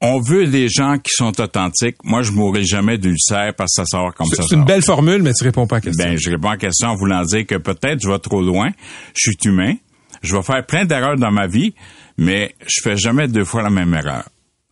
[0.00, 1.96] On veut des gens qui sont authentiques.
[2.04, 5.22] Moi, je mourrai jamais d'ulcère parce que ça sort comme ça c'est une belle formule,
[5.22, 6.04] mais tu réponds pas à la question.
[6.06, 8.70] Ben, je réponds à la question en voulant dire que peut-être je vais trop loin.
[9.14, 9.74] Je suis humain.
[10.22, 11.74] Je vais faire plein d'erreurs dans ma vie,
[12.16, 14.24] mais je fais jamais deux fois la même erreur.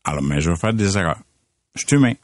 [0.09, 1.19] Alors, mais je vais faire des erreurs.
[1.75, 2.15] Je suis humain.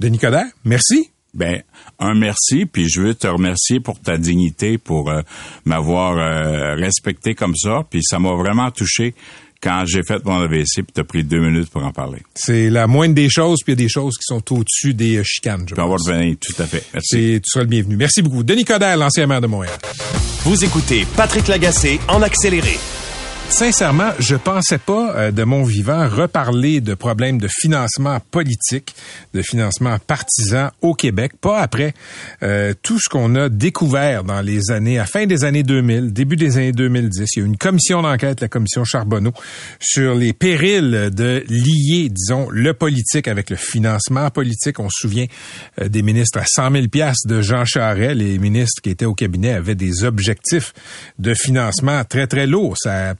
[0.00, 1.10] Denis Coderre, merci.
[1.34, 1.62] Ben,
[1.98, 5.20] un merci, puis je veux te remercier pour ta dignité, pour euh,
[5.66, 9.14] m'avoir euh, respecté comme ça, puis ça m'a vraiment touché
[9.62, 12.22] quand j'ai fait mon AVC, puis t'as pris deux minutes pour en parler.
[12.34, 15.18] C'est la moindre des choses, puis il y a des choses qui sont au-dessus des
[15.18, 16.08] euh, chicanes, je Puis on va pense.
[16.08, 16.84] revenir, tout à fait.
[16.94, 17.40] Merci.
[17.42, 17.96] Tu seras le bienvenu.
[17.96, 18.42] Merci beaucoup.
[18.42, 19.76] Denis Coderre, l'ancien maire de Montréal.
[20.44, 22.78] Vous écoutez Patrick Lagacé en accéléré.
[23.48, 28.94] Sincèrement, je pensais pas euh, de mon vivant reparler de problèmes de financement politique,
[29.32, 31.94] de financement partisan au Québec, pas après
[32.42, 36.36] euh, tout ce qu'on a découvert dans les années, à fin des années 2000, début
[36.36, 37.28] des années 2010.
[37.36, 39.32] Il y a eu une commission d'enquête, la commission Charbonneau,
[39.80, 44.80] sur les périls de lier, disons, le politique avec le financement politique.
[44.80, 45.26] On se souvient
[45.80, 48.16] euh, des ministres à 100 000 piastres de Jean Charest.
[48.16, 50.74] Les ministres qui étaient au cabinet avaient des objectifs
[51.18, 52.76] de financement très, très lourds.
[52.76, 53.14] Ça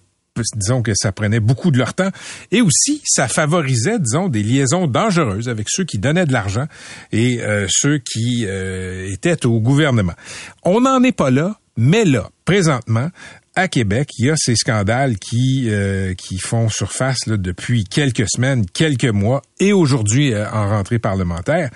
[0.56, 2.10] disons que ça prenait beaucoup de leur temps
[2.50, 6.66] et aussi ça favorisait disons des liaisons dangereuses avec ceux qui donnaient de l'argent
[7.12, 10.14] et euh, ceux qui euh, étaient au gouvernement.
[10.62, 13.10] On n'en est pas là, mais là présentement
[13.58, 18.28] à Québec, il y a ces scandales qui euh, qui font surface là, depuis quelques
[18.28, 21.70] semaines, quelques mois et aujourd'hui euh, en rentrée parlementaire.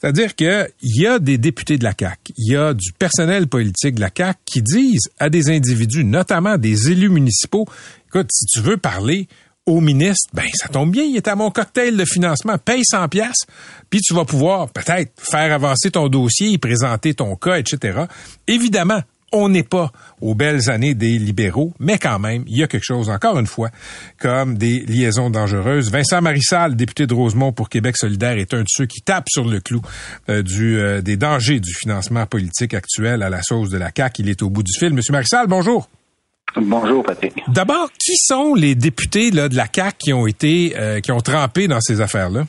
[0.00, 3.48] C'est-à-dire que il y a des députés de la CAC, il y a du personnel
[3.48, 7.66] politique de la CAC qui disent à des individus, notamment des élus municipaux,
[8.08, 9.28] écoute, si tu veux parler
[9.66, 13.08] au ministre, ben ça tombe bien, il est à mon cocktail de financement, paye 100
[13.08, 13.46] pièces,
[13.90, 18.04] puis tu vas pouvoir peut-être faire avancer ton dossier, présenter ton cas, etc.
[18.46, 19.00] Évidemment,
[19.32, 19.90] on n'est pas
[20.20, 23.46] aux belles années des libéraux, mais quand même, il y a quelque chose, encore une
[23.46, 23.70] fois,
[24.18, 25.90] comme des liaisons dangereuses.
[25.90, 29.44] Vincent Marissal, député de Rosemont pour Québec solidaire, est un de ceux qui tape sur
[29.44, 29.82] le clou
[30.28, 34.22] euh, du, euh, des dangers du financement politique actuel à la sauce de la CAQ.
[34.22, 34.94] Il est au bout du fil.
[34.94, 35.88] Monsieur Marissal, bonjour.
[36.56, 37.34] Bonjour, Patrick.
[37.48, 41.20] D'abord, qui sont les députés là, de la CAQ qui ont été, euh, qui ont
[41.20, 42.44] trempé dans ces affaires-là?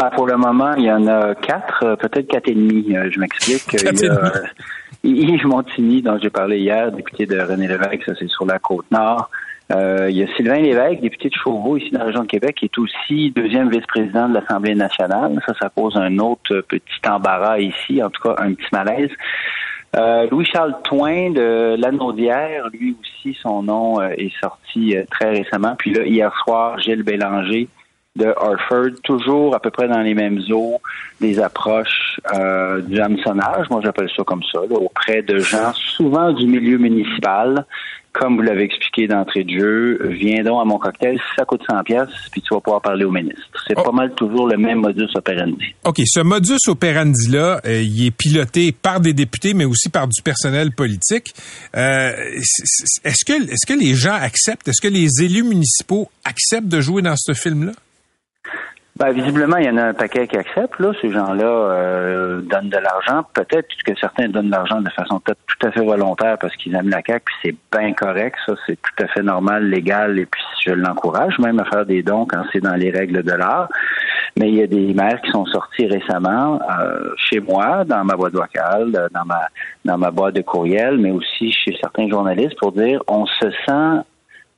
[0.00, 2.96] Ah, pour le moment, il y en a quatre, euh, peut-être quatre et demi.
[2.96, 3.64] euh, je m'explique.
[5.04, 8.28] Il y a Yves Montigny, dont j'ai parlé hier, député de René Lévesque, ça c'est
[8.28, 9.30] sur la Côte-Nord.
[9.70, 12.56] Euh, il y a Sylvain Lévesque, député de Chauveau, ici dans la région de Québec,
[12.56, 15.40] qui est aussi deuxième vice-président de l'Assemblée nationale.
[15.46, 19.10] Ça, ça pose un autre petit embarras ici, en tout cas un petit malaise.
[19.96, 25.74] Euh, Louis-Charles Toin de Lanaudière, lui aussi, son nom euh, est sorti euh, très récemment.
[25.78, 27.68] Puis là, hier soir, Gilles Bélanger
[28.16, 30.80] de Hartford, toujours à peu près dans les mêmes eaux,
[31.20, 36.32] des approches euh, du hameçonnage, moi j'appelle ça comme ça, là, auprès de gens souvent
[36.32, 37.64] du milieu municipal.
[38.18, 41.62] Comme vous l'avez expliqué d'entrée de jeu, viens donc à mon cocktail, si ça coûte
[41.70, 43.42] 100 pièces, puis tu vas pouvoir parler au ministre.
[43.66, 43.82] C'est Oh.
[43.84, 45.66] pas mal toujours le même modus operandi.
[45.84, 50.20] OK, ce modus operandi-là, euh, il est piloté par des députés, mais aussi par du
[50.22, 51.32] personnel politique.
[51.76, 52.10] Euh,
[53.04, 57.02] est-ce que, est-ce que les gens acceptent, est-ce que les élus municipaux acceptent de jouer
[57.02, 57.72] dans ce film-là?
[58.98, 60.80] Ben, visiblement, il y en a un paquet qui acceptent.
[60.80, 60.90] Là.
[61.00, 63.24] Ces gens-là euh, donnent de l'argent.
[63.32, 66.88] Peut-être que certains donnent de l'argent de façon tout à fait volontaire parce qu'ils aiment
[66.88, 68.36] la CAQ, puis c'est bien correct.
[68.44, 72.02] Ça, c'est tout à fait normal, légal, et puis je l'encourage même à faire des
[72.02, 73.68] dons quand c'est dans les règles de l'art.
[74.36, 78.14] Mais il y a des maires qui sont sortis récemment euh, chez moi, dans ma
[78.16, 79.48] boîte vocale, dans ma
[79.84, 84.02] dans ma boîte de courriel, mais aussi chez certains journalistes pour dire on se sent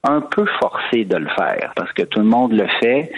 [0.04, 3.12] un peu forcé de le faire parce que tout le monde le fait.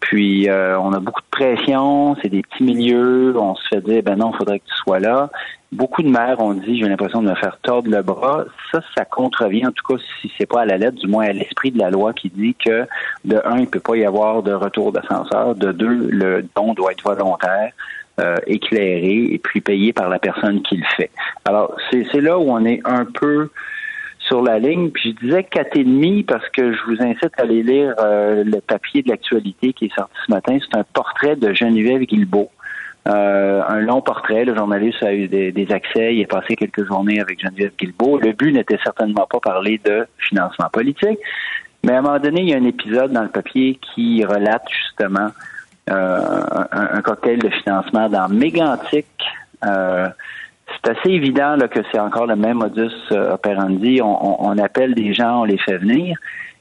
[0.00, 4.02] Puis euh, on a beaucoup de pression, c'est des petits milieux, on se fait dire
[4.02, 5.30] ben non, faudrait que tu sois là.
[5.72, 8.44] Beaucoup de maires ont dit j'ai l'impression de me faire tordre le bras.
[8.70, 11.32] Ça, ça contrevient, en tout cas, si c'est pas à la lettre, du moins à
[11.32, 12.86] l'esprit de la loi qui dit que
[13.24, 16.92] de un, il peut pas y avoir de retour d'ascenseur, de deux, le don doit
[16.92, 17.72] être volontaire.
[18.18, 21.10] Euh, éclairé et puis payé par la personne qui le fait.
[21.44, 23.50] Alors, c'est là où on est un peu
[24.26, 24.90] sur la ligne.
[25.02, 28.60] Je disais quatre et demi parce que je vous incite à aller lire euh, le
[28.60, 30.58] papier de l'actualité qui est sorti ce matin.
[30.60, 32.50] C'est un portrait de Geneviève Guilbeault.
[33.08, 34.44] Euh, un long portrait.
[34.44, 36.16] Le journaliste a eu des, accès.
[36.16, 38.18] Il a passé quelques journées avec Geneviève Guilbeault.
[38.18, 41.18] Le but n'était certainement pas parler de financement politique.
[41.84, 44.64] Mais à un moment donné, il y a un épisode dans le papier qui relate
[44.68, 45.28] justement
[45.88, 46.40] euh,
[46.72, 49.06] un, cocktail de financement dans Mégantic.
[49.64, 50.08] Euh,
[50.86, 54.00] c'est assez évident que c'est encore le même modus euh, operandi.
[54.02, 56.16] On, appelle des gens, on les fait venir,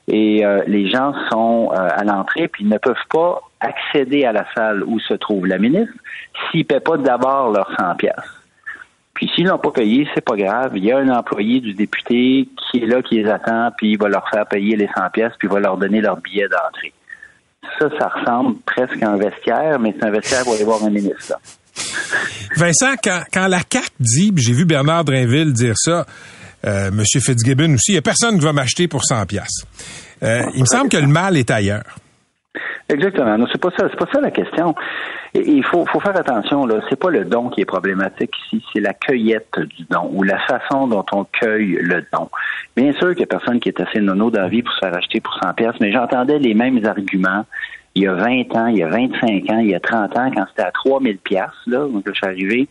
[0.07, 4.31] et euh, les gens sont euh, à l'entrée, puis ils ne peuvent pas accéder à
[4.31, 5.93] la salle où se trouve la ministre
[6.49, 8.13] s'ils ne paient pas d'abord leurs 100 pièces.
[9.13, 10.71] Puis s'ils n'ont pas payé, c'est pas grave.
[10.75, 13.97] Il y a un employé du député qui est là, qui les attend, puis il
[13.97, 16.93] va leur faire payer les 100 pièces, puis il va leur donner leur billet d'entrée.
[17.79, 20.89] Ça, ça ressemble presque à un vestiaire, mais c'est un vestiaire pour aller voir un
[20.89, 21.35] ministre.
[22.55, 26.05] Vincent, quand, la CAC dit, j'ai vu Bernard Drinville dire ça,
[26.65, 27.03] euh, M.
[27.03, 29.65] Fitzgibbon aussi, il n'y a personne qui va m'acheter pour 100 pièces.
[30.23, 31.95] Euh, il me semble que le mal est ailleurs.
[32.87, 33.37] Exactement.
[33.37, 34.75] Non, c'est pas ça, pas ça la question.
[35.33, 36.81] il faut, faire attention là.
[36.87, 40.37] C'est pas le don qui est problématique ici, c'est la cueillette du don ou la
[40.45, 42.29] façon dont on cueille le don.
[42.77, 45.19] Bien sûr qu'il y a personne qui est assez nono dans pour se faire acheter
[45.19, 47.45] pour 100 pièces, mais j'entendais les mêmes arguments
[47.95, 50.31] il y a 20 ans, il y a 25 ans, il y a 30 ans,
[50.35, 52.67] quand c'était à 3000 pièces là, donc je suis arrivé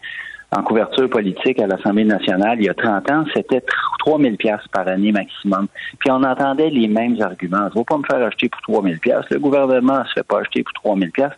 [0.53, 3.63] en couverture politique à l'Assemblée nationale il y a 30 ans, c'était
[3.99, 5.67] 3000 pièces par année maximum.
[5.99, 7.69] Puis on entendait les mêmes arguments.
[7.75, 9.25] Je ne pas me faire acheter pour 3000 pièces.
[9.31, 11.33] Le gouvernement ne se fait pas acheter pour 3000 pièces.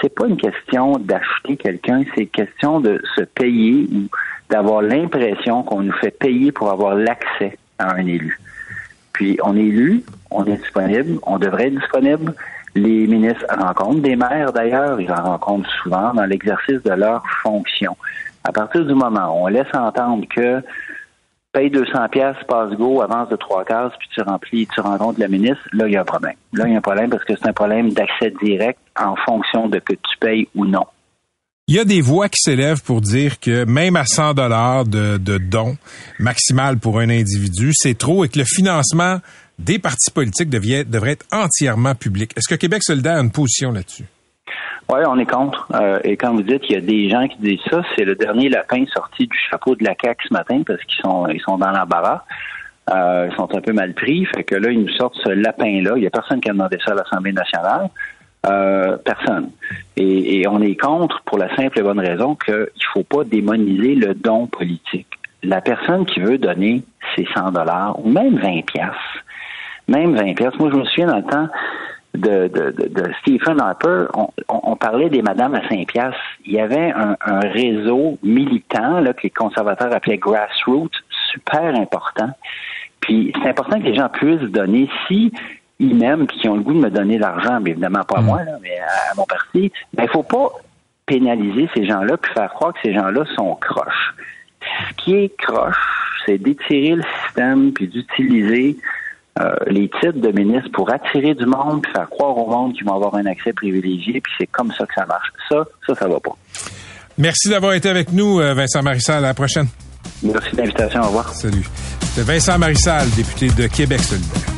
[0.00, 4.08] C'est pas une question d'acheter quelqu'un, c'est une question de se payer ou
[4.50, 8.38] d'avoir l'impression qu'on nous fait payer pour avoir l'accès à un élu.
[9.12, 12.34] Puis on est élu, on est disponible, on devrait être disponible.
[12.74, 17.96] Les ministres rencontrent des maires d'ailleurs, ils en rencontrent souvent dans l'exercice de leur fonction.
[18.44, 20.62] À partir du moment où on laisse entendre que
[21.52, 25.28] paye 200 pièces, passe go, avance de trois cases, puis tu remplis, tu rencontres la
[25.28, 26.34] ministre, là, il y a un problème.
[26.54, 29.68] Là, il y a un problème parce que c'est un problème d'accès direct en fonction
[29.68, 30.86] de que tu payes ou non.
[31.68, 35.16] Il y a des voix qui s'élèvent pour dire que même à 100 dollars de,
[35.16, 35.76] de dons
[36.18, 39.18] maximal pour un individu, c'est trop et que le financement
[39.58, 42.32] des partis politiques devrait être entièrement public.
[42.36, 44.06] Est-ce que Québec solidaire a une position là-dessus?
[44.90, 45.68] Oui, on est contre.
[45.74, 48.14] Euh, et quand vous dites qu'il y a des gens qui disent ça, c'est le
[48.14, 51.56] dernier lapin sorti du chapeau de la CAQ ce matin parce qu'ils sont ils sont
[51.56, 52.24] dans l'embarras.
[52.90, 54.26] Euh, ils sont un peu mal pris.
[54.26, 55.92] Fait que là, ils nous sortent ce lapin-là.
[55.96, 57.88] Il n'y a personne qui a demandé ça à l'Assemblée nationale.
[58.44, 59.50] Euh, personne.
[59.96, 63.22] Et, et, on est contre pour la simple et bonne raison qu'il ne faut pas
[63.22, 65.06] démoniser le don politique.
[65.44, 66.82] La personne qui veut donner
[67.14, 68.88] ses 100 dollars ou même 20 pièces
[69.88, 70.54] même 20 pièces.
[70.58, 71.48] Moi, je me souviens dans le temps
[72.14, 74.06] de, de, Stephen Harper,
[74.48, 76.14] on, parlait des madames à 5 pièces.
[76.44, 80.90] Il y avait un, réseau militant là, que les conservateurs appelaient grassroots,
[81.32, 82.30] super important.
[83.00, 85.32] Puis c'est important que les gens puissent donner si
[85.78, 88.26] ils m'aiment qu'ils ont le goût de me donner l'argent, mais évidemment pas à mm.
[88.26, 90.50] moi, mais à, mon parti, ben, il faut pas
[91.06, 94.14] pénaliser ces gens-là puis faire croire que ces gens-là sont croches.
[94.60, 95.76] Ce qui est croche,
[96.24, 98.76] c'est d'étirer le système puis d'utiliser
[99.40, 102.84] euh, les titres de ministre pour attirer du monde puis faire croire au monde qu'ils
[102.84, 105.28] vont avoir un accès privilégié, puis c'est comme ça que ça marche.
[105.48, 106.36] Ça, ça, ça va pas.
[107.16, 109.24] Merci d'avoir été avec nous, euh, Vincent Marissal.
[109.24, 109.66] À la prochaine.
[110.22, 111.00] Merci de l'invitation.
[111.00, 111.28] Au revoir.
[111.30, 111.64] Salut.
[112.14, 114.52] C'est Vincent Marissal, député de Québec solidaire.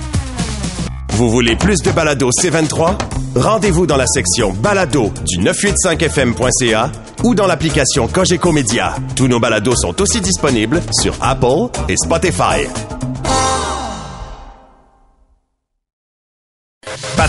[1.11, 2.97] Vous voulez plus de balado C23?
[3.37, 6.91] Rendez-vous dans la section balado du 985fm.ca
[7.23, 8.95] ou dans l'application Cogeco Média.
[9.15, 12.67] Tous nos balados sont aussi disponibles sur Apple et Spotify.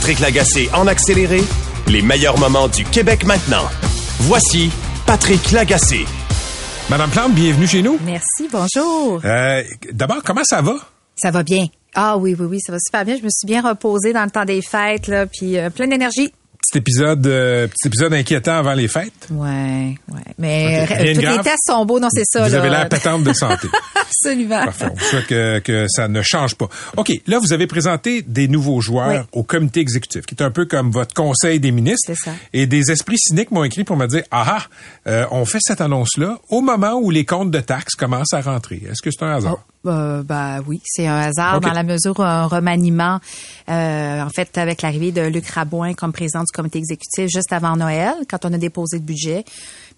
[0.06, 1.42] Patrick Lagacé en accéléré,
[1.88, 3.64] les meilleurs moments du Québec maintenant.
[4.20, 4.70] Voici
[5.08, 6.06] Patrick Lagacé.
[6.92, 7.98] Madame Plante, bienvenue chez nous.
[8.06, 9.20] Merci, bonjour.
[9.26, 9.64] Euh,
[9.94, 10.76] D'abord, comment ça va?
[11.16, 11.66] Ça va bien.
[11.96, 13.18] Ah oui, oui, oui, ça va super bien.
[13.18, 16.32] Je me suis bien reposée dans le temps des fêtes, là, puis euh, plein d'énergie.
[16.72, 19.28] Petit épisode, euh, petit épisode inquiétant avant les fêtes.
[19.30, 20.22] Ouais, ouais.
[20.38, 22.48] Mais tous les tests sont beaux, non, c'est ça.
[22.48, 23.68] Vous avez l'air pétante de santé.
[23.96, 24.66] Absolument.
[24.66, 24.88] Parfait.
[24.92, 26.68] On souhaite que, que ça ne change pas.
[26.98, 27.12] OK.
[27.28, 30.92] Là, vous avez présenté des nouveaux joueurs au comité exécutif, qui est un peu comme
[30.92, 32.14] votre conseil des ministres.
[32.14, 32.32] C'est ça.
[32.54, 34.64] Et des esprits cyniques m'ont écrit pour me dire, ah, ah
[35.08, 38.82] euh, on fait cette annonce-là au moment où les comptes de taxes commencent à rentrer.
[38.90, 39.60] Est-ce que c'est un hasard?
[39.86, 43.20] Euh, bah oui, c'est un hasard dans la mesure où un remaniement,
[43.70, 47.76] euh, en fait, avec l'arrivée de Luc Rabouin comme président du comité exécutif juste avant
[47.76, 49.46] Noël, quand on a déposé le budget,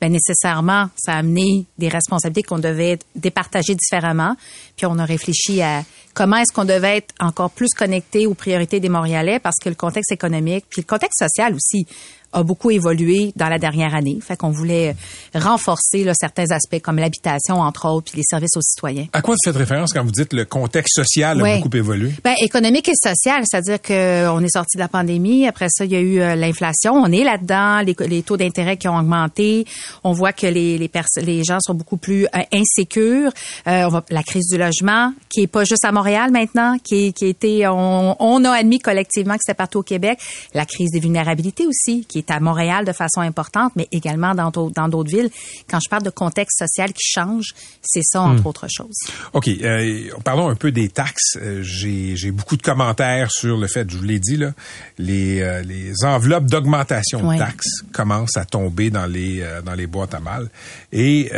[0.01, 4.35] ben nécessairement, ça a amené des responsabilités qu'on devait départager différemment.
[4.75, 8.79] Puis on a réfléchi à comment est-ce qu'on devait être encore plus connecté aux priorités
[8.79, 11.87] des Montréalais parce que le contexte économique, puis le contexte social aussi
[12.33, 14.19] a beaucoup évolué dans la dernière année.
[14.21, 14.95] Fait qu'on voulait
[15.33, 19.07] renforcer là, certains aspects comme l'habitation, entre autres, puis les services aux citoyens.
[19.13, 22.11] À quoi vous faites référence quand vous dites le contexte social a beaucoup évolué?
[22.23, 25.47] Ben, économique et social, c'est-à-dire que on est sorti de la pandémie.
[25.47, 26.93] Après ça, il y a eu euh, l'inflation.
[26.93, 27.81] On est là-dedans.
[27.81, 29.65] Les, les taux d'intérêt qui ont augmenté.
[30.03, 30.91] On voit que les les,
[31.23, 33.31] les gens sont beaucoup plus euh, insécures.
[33.67, 37.13] Euh, on va, la crise du logement, qui est pas juste à Montréal maintenant, qui,
[37.13, 40.19] qui été, on, on a admis collectivement que c'était partout au Québec.
[40.53, 44.51] La crise des vulnérabilités aussi, qui est à Montréal de façon importante, mais également dans
[44.51, 45.29] d'autres dans d'autres villes.
[45.69, 48.47] Quand je parle de contexte social qui change, c'est ça entre Hmm.
[48.47, 48.97] autres choses.
[49.33, 49.47] OK.
[49.47, 51.37] euh, parlons un peu des taxes.
[51.37, 54.53] Euh, J'ai j'ai beaucoup de commentaires sur le fait, je vous l'ai dit, là,
[54.97, 60.13] les, euh, les enveloppes d'augmentation de taxes commencent à tomber dans les, dans les boîtes
[60.13, 60.49] à mal.
[60.91, 61.31] Et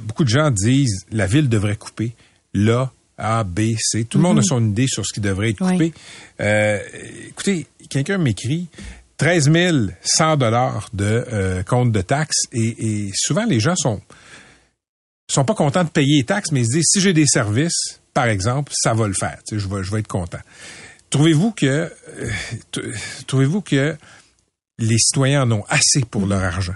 [0.00, 2.12] beaucoup de gens disent la ville devrait couper
[2.54, 4.04] là, A, B, C.
[4.04, 5.72] Tout le monde a son idée sur ce qui devrait être Oui.
[5.72, 5.92] coupé.
[6.40, 6.78] Euh,
[7.28, 8.66] écoutez, quelqu'un m'écrit
[9.16, 9.50] 13
[10.02, 14.00] 100 dollars de euh, compte de taxes et, souvent les gens sont
[15.28, 18.00] sont pas contents de payer les taxes, mais ils se disent si j'ai des services,
[18.12, 19.38] par exemple, ça va le faire.
[19.50, 20.40] Je vais, être content.
[21.08, 22.30] Trouvez-vous que euh,
[23.26, 23.96] trouvez-vous que
[24.78, 26.74] les citoyens en ont assez pour leur argent?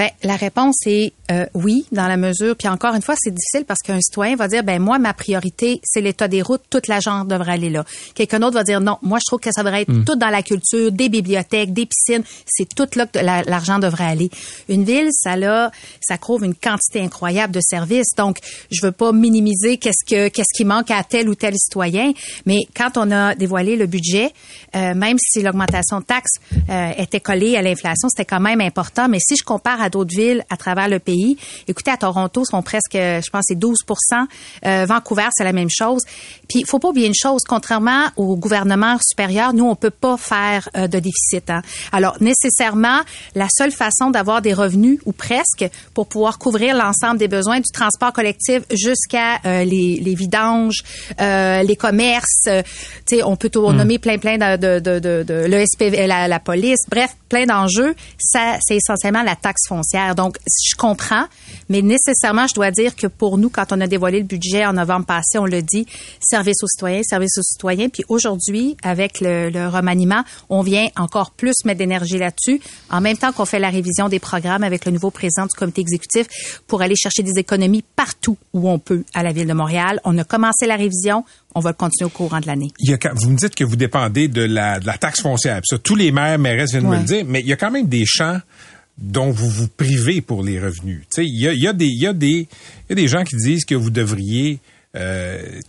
[0.00, 2.56] Ben la réponse est euh, oui dans la mesure.
[2.56, 5.78] Puis encore une fois, c'est difficile parce qu'un citoyen va dire ben moi ma priorité
[5.84, 7.84] c'est l'état des routes, toute l'argent devrait aller là.
[8.14, 10.42] Quelqu'un d'autre va dire non, moi je trouve que ça devrait être tout dans la
[10.42, 14.30] culture, des bibliothèques, des piscines, c'est tout là que la- l'argent devrait aller.
[14.70, 18.14] Une ville, ça là, ça couvre une quantité incroyable de services.
[18.16, 18.38] Donc
[18.70, 22.12] je veux pas minimiser qu'est-ce que qu'est-ce qui manque à tel ou tel citoyen,
[22.46, 24.32] mais quand on a dévoilé le budget,
[24.74, 26.36] euh, même si l'augmentation de taxes
[26.70, 29.06] euh, était collée à l'inflation, c'était quand même important.
[29.06, 31.36] Mais si je compare à d'autres villes à travers le pays,
[31.68, 33.74] écoutez, à Toronto, sont presque, je pense, c'est 12%
[34.66, 36.02] euh, Vancouver, c'est la même chose.
[36.48, 40.16] Puis, il faut pas oublier une chose, contrairement au gouvernement supérieur, nous, on peut pas
[40.16, 41.50] faire euh, de déficit.
[41.50, 41.62] hein.
[41.92, 43.00] Alors, nécessairement,
[43.34, 47.70] la seule façon d'avoir des revenus, ou presque, pour pouvoir couvrir l'ensemble des besoins du
[47.72, 50.82] transport collectif jusqu'à euh, les, les vidanges,
[51.20, 55.22] euh, les commerces, tu sais, on peut tout nommer plein, plein de, de, de, de,
[55.26, 57.94] de l'ESPV, la, la police, bref, plein d'enjeux.
[58.18, 60.14] Ça, c'est essentiellement la taxe foncière.
[60.14, 61.26] Donc, je comprends,
[61.68, 64.72] mais nécessairement, je dois dire que pour nous, quand on a dévoilé le budget en
[64.72, 65.86] novembre passé, on l'a dit,
[66.20, 67.88] service aux citoyens, service aux citoyens.
[67.88, 73.16] Puis aujourd'hui, avec le, le remaniement, on vient encore plus mettre d'énergie là-dessus, en même
[73.16, 76.82] temps qu'on fait la révision des programmes avec le nouveau président du comité exécutif pour
[76.82, 80.00] aller chercher des économies partout où on peut à la ville de Montréal.
[80.04, 82.72] On a commencé la révision, on va le continuer au courant de l'année.
[83.14, 85.60] Vous me dites que vous dépendez de la, de la taxe foncière.
[85.64, 87.86] Ça, tous les maires, mairesses viennent me le dire, mais il y a quand même
[87.86, 88.40] des champs
[89.00, 91.04] dont vous vous privez pour les revenus.
[91.16, 92.00] Il y a, y a y a des, il
[92.90, 94.60] y a des gens qui disent que vous devriez
[94.96, 95.60] euh,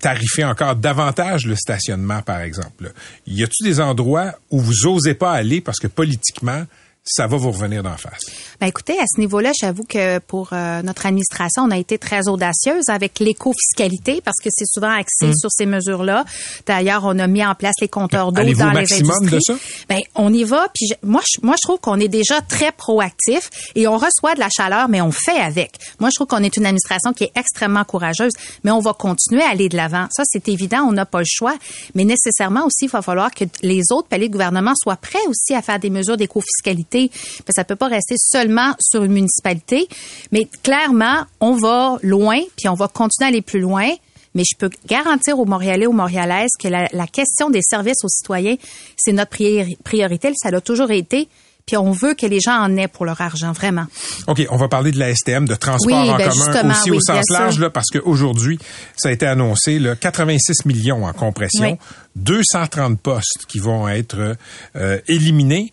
[0.44, 2.92] encore davantage le stationnement, par exemple.
[3.28, 6.66] Y a-t-il des endroits où vous osez pas aller parce que politiquement,
[7.04, 8.22] ça va vous revenir d'en face?
[8.60, 12.28] Ben écoutez, à ce niveau-là, j'avoue que pour euh, notre administration, on a été très
[12.28, 15.34] audacieuse avec l'éco-fiscalité parce que c'est souvent axé Hum.
[15.36, 16.26] sur ces mesures-là.
[16.68, 19.28] D'ailleurs, on a mis en place les compteurs d'eau Allez-vous dans au les maximum de
[19.34, 19.42] industries.
[19.58, 19.86] ça?
[19.90, 20.68] Ben on y va.
[20.76, 24.36] Puis je- moi, je, moi, je trouve qu'on est déjà très proactif et on reçoit
[24.36, 25.78] de la chaleur, mais on fait avec.
[26.00, 28.34] Moi, je trouve qu'on est une administration qui est extrêmement courageuse,
[28.64, 30.08] mais on va continuer à aller de l'avant.
[30.12, 30.82] Ça, c'est évident.
[30.88, 31.56] On n'a pas le choix,
[31.96, 35.56] mais nécessairement aussi, il va falloir que les autres paliers de gouvernement soient prêts aussi
[35.56, 36.91] à faire des mesures d'éco-fiscalité.
[37.00, 39.88] Parce que ça peut pas rester seulement sur une municipalité,
[40.32, 43.90] mais clairement, on va loin, puis on va continuer à aller plus loin.
[44.34, 48.10] Mais je peux garantir aux Montréalais, aux Montréalaises que la, la question des services aux
[48.10, 48.56] citoyens,
[48.96, 50.32] c'est notre priori- priorité.
[50.36, 51.28] Ça l'a toujours été.
[51.68, 53.86] Puis on veut que les gens en aient pour leur argent, vraiment.
[54.28, 56.98] OK, on va parler de la STM, de transport Oui, en ben commun aussi oui,
[56.98, 58.58] au sens large, là, parce qu'aujourd'hui,
[58.98, 61.78] ça a été annoncé, là, 86 millions en compression, Oui.
[62.16, 64.36] 230 postes qui vont être
[64.76, 65.72] euh, éliminés,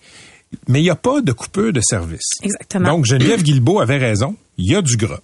[0.67, 2.29] mais il n'y a pas de coupeur de service.
[2.43, 2.89] Exactement.
[2.91, 5.21] Donc, Geneviève Guilbeault avait raison, il y a du gras.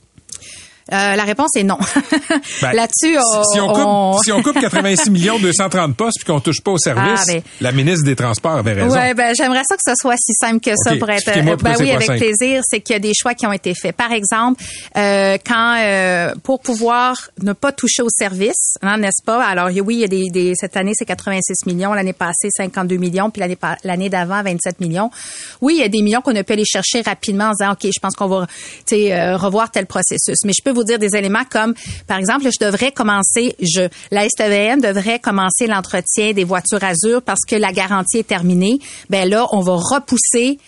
[0.93, 1.78] Euh, la réponse est non.
[2.62, 6.18] Ben, Là-dessus, on, si, si on coupe, on- si on coupe 86 millions 230 postes
[6.18, 7.43] puis qu'on touche pas au service, Ah, ben.
[7.61, 8.95] la ministre des Transports avait raison.
[8.95, 11.24] Ouais, ben j'aimerais ça que ce soit si simple que ça Ok, pour être.
[11.62, 12.18] Ben oui, avec simple.
[12.18, 12.61] plaisir.
[12.68, 13.97] C'est qu'il y a des choix qui ont été faits.
[13.97, 14.62] Par exemple,
[14.97, 19.43] euh, quand euh, pour pouvoir ne pas toucher au service, hein, n'est-ce pas?
[19.45, 22.97] Alors oui, il y a des, des cette année c'est 86 millions, l'année passée 52
[22.97, 25.11] millions, puis l'année l'année d'avant 27 millions.
[25.61, 27.85] Oui, il y a des millions qu'on a pu aller chercher rapidement en disant ok,
[27.95, 28.47] je pense qu'on va,
[28.93, 30.37] euh, revoir tel processus.
[30.45, 31.75] Mais je peux vous dire des éléments comme,
[32.07, 37.45] par exemple, je devrais commencer, je la STVM devrait commencer l'entretien des voitures Azur parce
[37.49, 38.79] que la garantie est terminée.
[39.09, 40.59] Ben là, on va repousser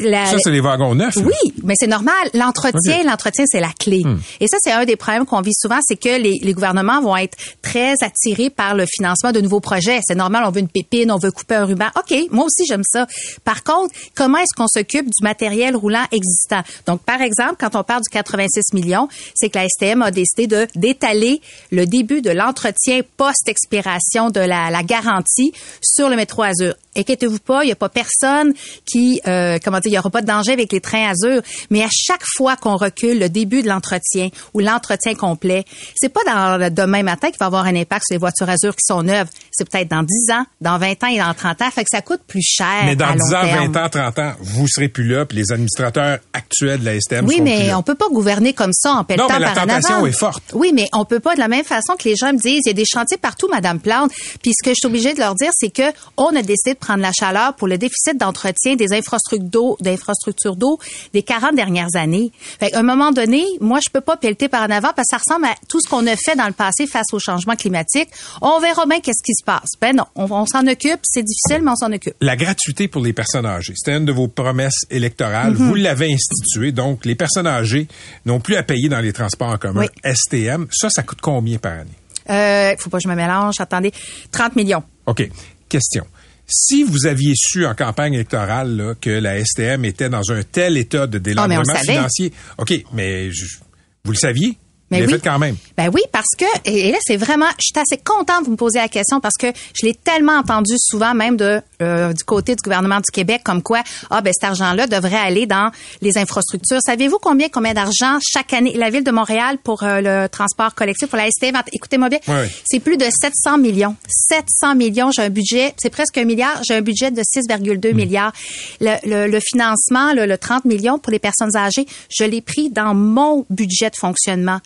[0.00, 1.16] la, Ça, c'est les wagons neufs.
[1.16, 1.22] là.
[1.24, 2.14] oui, mais c'est normal.
[2.34, 4.02] L'entretien, l'entretien, c'est la clé.
[4.04, 4.18] Hmm.
[4.40, 7.16] Et ça, c'est un des problèmes qu'on vit souvent, c'est que les, les gouvernements vont
[7.16, 10.00] être très attirés par le financement de nouveaux projets.
[10.06, 11.88] C'est normal, on veut une pépine, on veut couper un ruban.
[11.96, 13.06] OK, moi aussi, j'aime ça.
[13.44, 16.62] Par contre, comment est-ce qu'on s'occupe du matériel roulant existant?
[16.86, 20.46] Donc, par exemple, quand on parle du 86 millions, c'est que la STM a décidé
[20.46, 21.40] de d'étaler
[21.70, 26.74] le début de l'entretien post-expiration de la, la garantie sur le métro Azur.
[26.96, 28.52] Inquiétez-vous pas, il n'y a pas personne
[28.84, 31.42] qui, euh, comment dire, il n'y aura pas de danger avec les trains Azur.
[31.70, 35.64] Mais à chaque fois qu'on recule le début de l'entretien ou l'entretien complet,
[35.96, 38.74] c'est pas dans le demain matin qu'il va avoir un impact sur les voitures Azur
[38.74, 39.28] qui sont neuves.
[39.50, 41.70] C'est peut-être dans 10 ans, dans 20 ans et dans 30 ans.
[41.70, 43.72] Fait que ça coûte plus cher Mais dans à 10 long ans, terme.
[43.72, 47.26] 20 ans, 30 ans, vous serez plus là, puis les administrateurs actuels de la STM
[47.26, 47.78] Oui, seront plus mais là.
[47.78, 50.06] on peut pas gouverner comme ça en pelletant Non, mais la par en tentation avant.
[50.06, 50.42] est forte.
[50.54, 52.68] Oui, mais on peut pas de la même façon que les gens me disent, il
[52.68, 54.12] y a des chantiers partout, Madame Plante.
[54.42, 55.82] Puis ce que je suis obligée de leur dire, c'est que
[56.16, 60.56] on a décidé de prendre la chaleur pour le déficit d'entretien des infrastructures d'eau, d'infrastructures
[60.56, 60.78] d'eau
[61.12, 62.32] des 40 dernières années.
[62.58, 65.16] Fait à un moment donné, moi, je peux pas pelleter par en avant parce que
[65.16, 68.08] ça ressemble à tout ce qu'on a fait dans le passé face au changement climatique.
[68.42, 69.70] On verra bien qu'est-ce qui se passe.
[69.80, 71.00] Ben non, on, on s'en occupe.
[71.02, 72.14] C'est difficile, mais on s'en occupe.
[72.20, 75.52] La gratuité pour les personnes âgées, c'était une de vos promesses électorales.
[75.52, 75.68] Mhm.
[75.68, 77.88] Vous l'avez instituée, donc les personnes âgées
[78.26, 79.82] n'ont plus à payer dans les transports en commun.
[79.82, 80.14] Oui.
[80.14, 81.90] STM, ça, ça coûte combien par année?
[82.28, 83.54] Euh, faut pas que je me mélange.
[83.58, 83.92] Attendez,
[84.30, 84.82] 30 millions.
[85.06, 85.28] OK.
[85.68, 86.04] Question.
[86.52, 90.76] Si vous aviez su en campagne électorale là, que la STM était dans un tel
[90.76, 93.58] état de Ah, délabrement financier, OK, mais je-
[94.04, 94.58] vous le saviez?
[94.90, 95.12] Mais oui.
[95.12, 95.56] fait quand même.
[95.76, 98.56] Ben oui, parce que, et là, c'est vraiment, je suis assez contente de vous me
[98.56, 99.46] poser la question parce que
[99.80, 103.62] je l'ai tellement entendu souvent, même de euh, du côté du gouvernement du Québec, comme
[103.62, 105.70] quoi, ah ben cet argent-là devrait aller dans
[106.02, 106.78] les infrastructures.
[106.84, 108.74] Savez-vous combien, combien d'argent chaque année?
[108.74, 112.48] La ville de Montréal pour euh, le transport collectif, pour la STM, écoutez-moi bien, Oui,
[112.64, 113.94] c'est plus de 700 millions.
[114.28, 118.32] 700 millions, j'ai un budget, c'est presque un milliard, j'ai un budget de 6,2 milliards.
[118.80, 122.70] Le, le- le financement, le, le 30 millions pour les personnes âgées, je l'ai pris
[122.70, 124.58] dans mon budget de fonctionnement.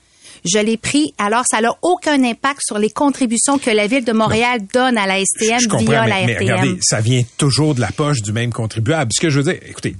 [0.45, 4.13] Je l'ai pris, alors ça n'a aucun impact sur les contributions que la Ville de
[4.13, 6.39] Montréal donne à la STM Je via mais, la mais RTM.
[6.39, 9.11] regardez, ça vient toujours de la poche du même contribuable.
[9.15, 9.97] Ce que je veux dire, écoutez,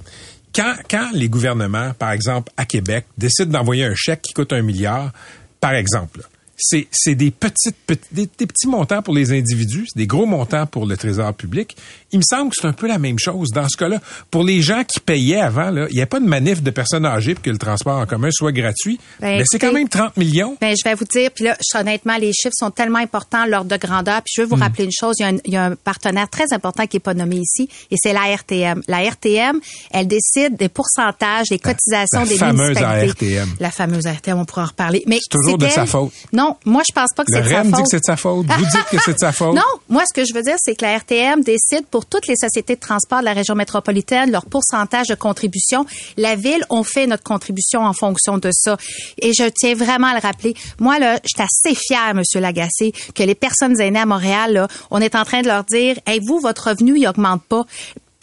[0.53, 4.61] quand, quand les gouvernements, par exemple, à Québec, décident d'envoyer un chèque qui coûte un
[4.61, 5.11] milliard,
[5.59, 6.21] par exemple,
[6.57, 10.25] c'est, c'est des petites, petits- des, des petits montants pour les individus, c'est des gros
[10.25, 11.75] montants pour le trésor public.
[12.11, 13.99] Il me semble que c'est un peu la même chose dans ce cas-là.
[14.31, 17.05] Pour les gens qui payaient avant, là, il n'y a pas de manif de personnes
[17.05, 18.99] âgées pour que le transport en commun soit gratuit.
[19.19, 20.57] Ben, mais c'est quand même 30 millions.
[20.61, 23.77] Ben, je vais vous dire, puis là, honnêtement, les chiffres sont tellement importants, l'ordre de
[23.77, 24.21] grandeur.
[24.21, 25.75] Puis je veux vous rappeler une chose, il y, a un, il y a un
[25.75, 28.81] partenaire très important qui est pas nommé ici, et c'est la RTM.
[28.87, 29.59] La RTM,
[29.91, 33.39] elle décide des pourcentages, des cotisations la des fameuse municipalités.
[33.39, 33.55] ARTM.
[33.59, 35.03] La fameuse ARTM, on pourra en reparler.
[35.07, 36.11] Mais C'est toujours de elle- sa faute.
[36.31, 38.17] Non, moi, je pense pas que c'est de sa REM dit que c'est de sa
[38.17, 38.45] faute.
[38.45, 39.55] Vous dites que c'est de sa faute.
[39.55, 42.35] Non, moi, ce que je veux dire, c'est que la RTM décide pour toutes les
[42.35, 45.85] sociétés de transport de la région métropolitaine leur pourcentage de contribution.
[46.17, 48.77] La ville, on fait notre contribution en fonction de ça.
[49.21, 50.55] Et je tiens vraiment à le rappeler.
[50.79, 54.67] Moi, là, je suis assez fière, Monsieur Lagacé, que les personnes aînées à Montréal, là,
[54.91, 57.65] on est en train de leur dire, hey, vous, votre revenu, il augmente pas.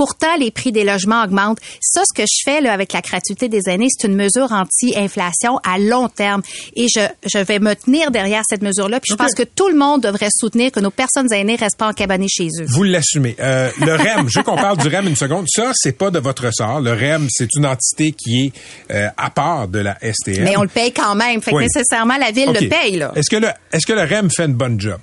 [0.02, 1.60] Pourtant, les prix des logements augmentent.
[1.80, 5.58] Ça, ce que je fais là, avec la gratuité des aînés, c'est une mesure anti-inflation
[5.58, 6.42] à long terme.
[6.74, 8.98] Et je, je vais me tenir derrière cette mesure-là.
[8.98, 11.86] Puis je pense que tout le monde devrait soutenir que nos personnes aînées restent pas
[11.86, 12.64] encabanées chez eux.
[12.66, 13.36] Vous l'assumez.
[13.38, 15.46] Euh, le REM, je veux qu'on parle du REM une seconde.
[15.48, 16.80] Ça, c'est pas de votre ressort.
[16.80, 18.52] Le REM, c'est une entité qui est
[18.92, 20.42] euh, à part de la STM.
[20.42, 21.40] Mais on le paye quand même.
[21.40, 23.12] Fait que nécessairement, la ville le paye, là.
[23.14, 24.98] Est-ce que le, est-ce que le REM fait une bonne job?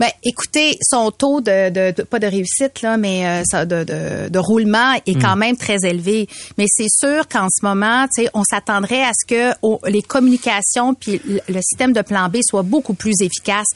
[0.00, 3.84] Ben, écoutez, son taux de, de, de- pas de réussite là, mais euh, ça, de,
[3.84, 6.28] de, de roulement est quand même très élevé.
[6.58, 10.94] Mais c'est sûr qu'en ce moment, tu sais, on s'attendrait à ce que les communications
[10.94, 13.66] puis le, système de plan B soit beaucoup plus efficace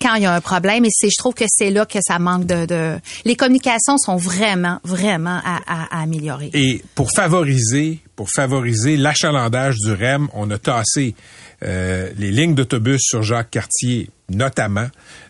[0.00, 0.84] quand il y a un problème.
[0.84, 2.96] Et c'est, je trouve que c'est là que ça manque de, de.
[3.24, 6.50] Les communications sont vraiment, vraiment à, à- à améliorer.
[6.54, 11.14] Et pour favoriser, pour favoriser l'achalandage du REM, on a tassé
[11.62, 14.86] euh, les lignes d'autobus sur Jacques Cartier, notamment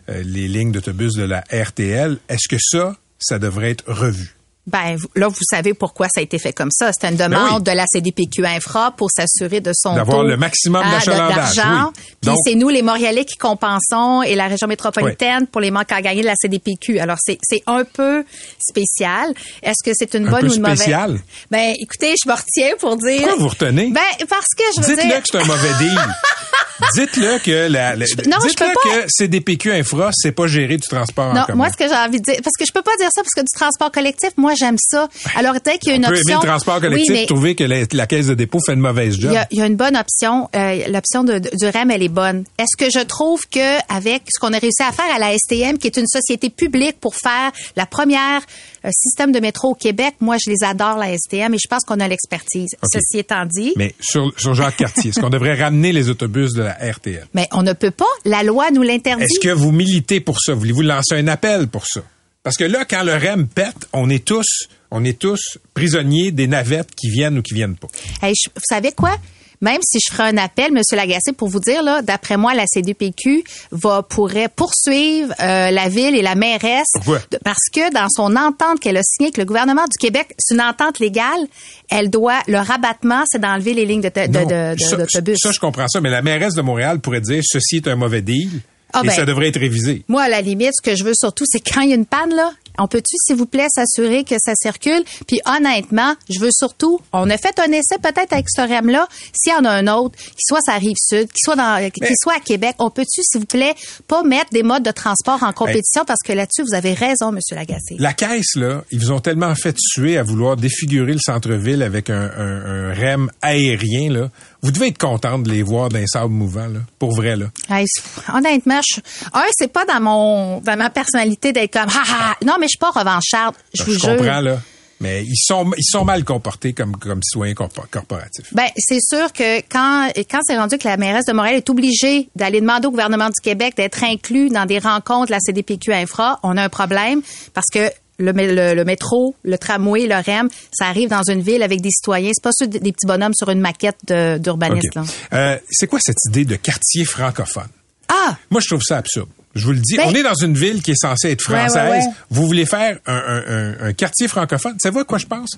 [0.07, 2.17] les lignes d'autobus de la RTL.
[2.29, 4.34] Est-ce que ça, ça devrait être revu?
[4.67, 6.91] Ben là, vous savez pourquoi ça a été fait comme ça.
[6.91, 7.63] C'est une demande Ben oui.
[7.63, 11.91] de la CDPQ Infra pour s'assurer de son D'avoir le maximum d'argent.
[11.95, 12.03] oui.
[12.21, 16.01] Puis c'est nous, les Montréalais, qui compensons et la région métropolitaine pour les manques à
[16.01, 16.99] gagner de la CDPQ.
[16.99, 18.23] Alors c'est c'est un peu
[18.59, 19.33] spécial.
[19.61, 20.77] Est-ce que c'est une Un bonne peu ou une mauvaise?
[20.79, 21.19] spécial?
[21.51, 23.19] Ben écoutez, je me retiens pour dire.
[23.21, 23.91] Pourquoi vous retenez?
[23.91, 25.21] Ben parce que je veux Dites-le dire.
[25.21, 25.99] que c'est un mauvais deal.
[26.93, 29.01] Dites-le que la, la- non, je dites-le peux pas.
[29.01, 31.55] que CDPQ Infra, c'est pas gérer du transport en Non, commun.
[31.57, 33.33] moi, ce que j'ai envie de dire, parce que je peux pas dire ça parce
[33.33, 35.07] que du transport collectif, moi, j'aime ça.
[35.35, 36.29] Alors, dès qu'il y a une On peut option.
[36.39, 38.79] aimer le transport collectif, oui, mais trouver que la, la caisse de dépôt fait une
[38.79, 39.31] mauvaise job.
[39.31, 40.49] il y, a, il y a une bonne option.
[40.55, 42.43] Euh, L'option de- de- du REM, elle est bonne.
[42.57, 45.77] Est-ce que je trouve que avec ce qu'on a réussi à faire à la STM,
[45.77, 48.41] qui est une société publique pour faire la première
[48.85, 51.83] euh, système de métro au Québec, moi, je les adore, la STM, et je pense
[51.85, 52.69] qu'on a l'expertise.
[52.91, 56.63] Ceci étant dit, Mais sur, sur Jacques Cartier, est-ce qu'on devrait ramener les autobus de
[56.63, 57.25] la RTL?
[57.33, 58.05] mais on ne peut pas.
[58.25, 59.23] La loi nous l'interdit.
[59.23, 60.53] Est-ce que vous militez pour ça?
[60.53, 62.01] Voulez-vous lancer un appel pour ça?
[62.45, 66.47] Parce que là, quand le REM pète, on est tous, on est tous prisonniers des
[66.47, 67.87] navettes qui viennent ou qui viennent pas.
[68.21, 69.17] Hey, je- vous savez quoi?
[69.61, 72.65] Même si je ferais un appel, Monsieur Lagacé, pour vous dire, là, d'après moi, la
[72.67, 77.19] CDPQ va pourrait poursuivre euh, la ville et la mairesse Pourquoi?
[77.31, 80.53] de- parce que dans son entente qu'elle a signée avec le gouvernement du Québec, c'est
[80.53, 81.47] une entente légale.
[81.89, 85.37] Elle doit le rabattement, c'est d'enlever les lignes de- de- Non, de- de- ça, d'autobus.
[85.41, 88.21] ça, je comprends ça, mais la mairesse de Montréal pourrait dire ceci est un mauvais
[88.21, 88.49] deal
[88.95, 89.13] Ah et ben.
[89.13, 90.03] ça devrait être révisé.
[90.07, 92.05] Moi, à la limite, ce que je veux surtout, c'est quand il y a une
[92.05, 95.03] panne, là, on peut-tu, s'il vous plaît, s'assurer que ça circule?
[95.27, 99.53] Puis honnêtement, je veux surtout, on a fait un essai peut-être avec ce REM-là, s'il
[99.53, 102.35] y en a un autre, qu'il soit sa rive sud, qu'il soit dans, qu'il soit
[102.35, 103.75] à Québec, on peut-tu, s'il vous plaît,
[104.09, 106.03] pas mettre des modes de transport en compétition?
[106.05, 107.95] Parce que là-dessus, vous avez raison, Monsieur Lagacé.
[107.97, 112.09] La caisse, là, ils vous ont tellement fait tuer à vouloir défigurer le centre-ville avec
[112.09, 114.29] un, un- un REM aérien, là.
[114.65, 116.79] Vous devez être content de les voir d'un sable mouvant, là.
[116.97, 117.45] Pour vrai, là.
[117.69, 117.85] Hey,
[118.33, 118.99] honnêtement, je,
[119.33, 122.69] un, c'est pas dans mon, dans ma personnalité d'être comme, ha ha, non, mais je
[122.69, 124.15] suis pas revancharde, je vous je jure.
[124.17, 124.57] comprends, là.
[125.01, 128.53] Mais ils sont, ils sont mal comportés comme, comme citoyens corpo- corporatifs.
[128.53, 132.29] Ben, c'est sûr que quand, quand c'est rendu que la mairesse de Montréal est obligée
[132.35, 136.39] d'aller demander au gouvernement du Québec d'être inclus dans des rencontres de la CDPQ Infra,
[136.43, 137.21] on a un problème
[137.53, 141.41] parce que le, mé- le, le métro, le tramway, le REM, ça arrive dans une
[141.41, 142.31] ville avec des citoyens.
[142.33, 144.95] C'est pas ceux des petits bonhommes sur une maquette de- d'urbanistes.
[144.95, 144.95] OK.
[144.95, 145.03] là.
[145.33, 147.67] Euh, c'est quoi cette idée de quartier francophone?
[148.07, 148.37] Ah!
[148.51, 149.29] Moi, je trouve ça absurde.
[149.55, 151.55] Je vous le dis, Ben- on est dans une ville qui est censée être Ouais,
[151.55, 152.03] ouais, française.
[152.05, 152.13] ouais.
[152.29, 154.75] Vous voulez faire un, un- un- un quartier francophone?
[154.83, 155.51] Savez-vous à quoi je pense?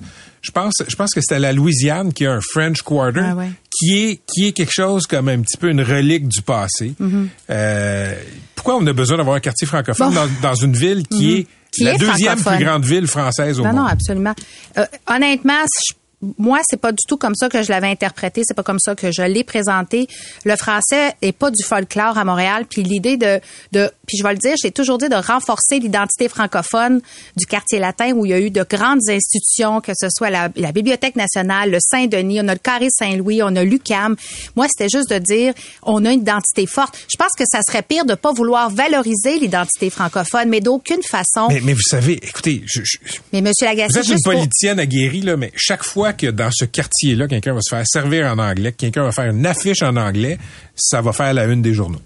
[0.43, 3.35] Je pense, je pense que c'était la Louisiane qui a un French Quarter, Ah
[3.71, 6.93] qui est qui est quelque chose comme un petit peu une relique du passé.
[7.01, 7.27] Mm-hmm.
[7.49, 8.13] Euh,
[8.55, 10.15] pourquoi on a besoin d'avoir un quartier francophone Bon.
[10.41, 11.47] dans, dans une ville qui est Mm-hmm.
[11.71, 13.77] Qui la est deuxième plus grande ville française au Non, monde?
[13.77, 14.33] non, absolument.
[14.77, 15.93] Euh, honnêtement, je-
[16.39, 18.41] moi, c'est pas du tout comme ça que je l'avais interprété.
[18.43, 20.07] C'est pas comme ça que je l'ai présenté.
[20.45, 22.65] Le français est pas du folklore à Montréal.
[22.67, 23.39] Puis l'idée de,
[23.71, 27.01] de, puis je vais le dire, j'ai toujours dit de renforcer l'identité francophone
[27.35, 30.49] du quartier latin où il y a eu de grandes institutions, que ce soit la,
[30.55, 34.15] la Bibliothèque nationale, le Saint-Denis, on a le Carré Saint-Louis, on a l'UCAM.
[34.55, 35.53] Moi, c'était juste de dire,
[35.83, 36.97] on a une identité forte.
[37.11, 41.47] Je pense que ça serait pire de pas vouloir valoriser l'identité francophone, mais d'aucune façon.
[41.49, 42.97] Mais, mais vous savez, écoutez, je, je-
[43.33, 46.27] Mais Monsieur Lagacé, Vous êtes une juste pour- politicienne aguerrie, là, mais chaque fois que
[46.27, 49.45] dans ce quartier-là, quelqu'un va se faire servir en anglais, que quelqu'un va faire une
[49.45, 50.37] affiche en anglais,
[50.75, 51.99] ça va faire la une des journaux.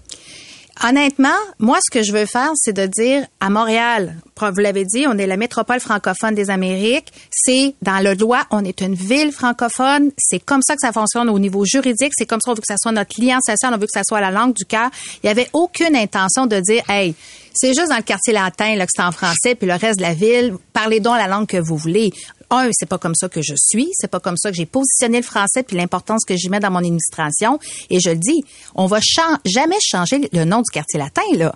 [0.84, 1.28] Honnêtement,
[1.58, 5.16] moi, ce que je veux faire, c'est de dire à Montréal, vous l'avez dit, on
[5.18, 7.12] est la métropole francophone des Amériques.
[7.30, 10.10] C'est dans le loi, on est une ville francophone.
[10.18, 12.12] C'est comme ça que ça fonctionne au niveau juridique.
[12.16, 14.02] C'est comme ça, on veut que ça soit notre lien social, on veut que ça
[14.04, 14.90] soit la langue du cœur.
[15.22, 17.14] Il y avait aucune intention de dire, hey,
[17.54, 20.54] c'est juste dans le quartier latin là, que français, puis le reste de la ville,
[20.72, 22.12] parlez donc la langue que vous voulez.
[22.50, 25.18] Un, c'est pas comme ça que je suis, c'est pas comme ça que j'ai positionné
[25.18, 27.58] le français puis l'importance que j'y mets dans mon administration.
[27.88, 28.42] Et je le dis,
[28.74, 28.98] on va
[29.44, 31.54] jamais changer le nom du quartier latin là.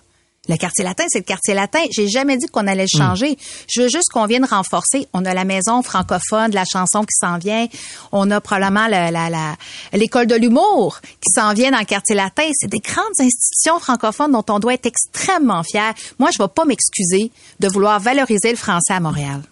[0.49, 1.81] Le quartier latin, c'est le quartier latin.
[1.91, 3.37] J'ai jamais dit qu'on allait le changer.
[3.69, 5.09] Je veux juste qu'on vienne renforcer.
[5.13, 7.67] On a la maison francophone de la chanson qui s'en vient.
[8.13, 9.57] On a probablement la- la- la-
[9.93, 12.49] l'école de l'humour qui s'en vient dans le quartier latin.
[12.55, 15.93] C'est des grandes institutions francophones dont on doit être extrêmement fier.
[16.19, 17.31] Moi, je vais pas m'excuser
[17.61, 19.43] de vouloir valoriser le français à Montréal.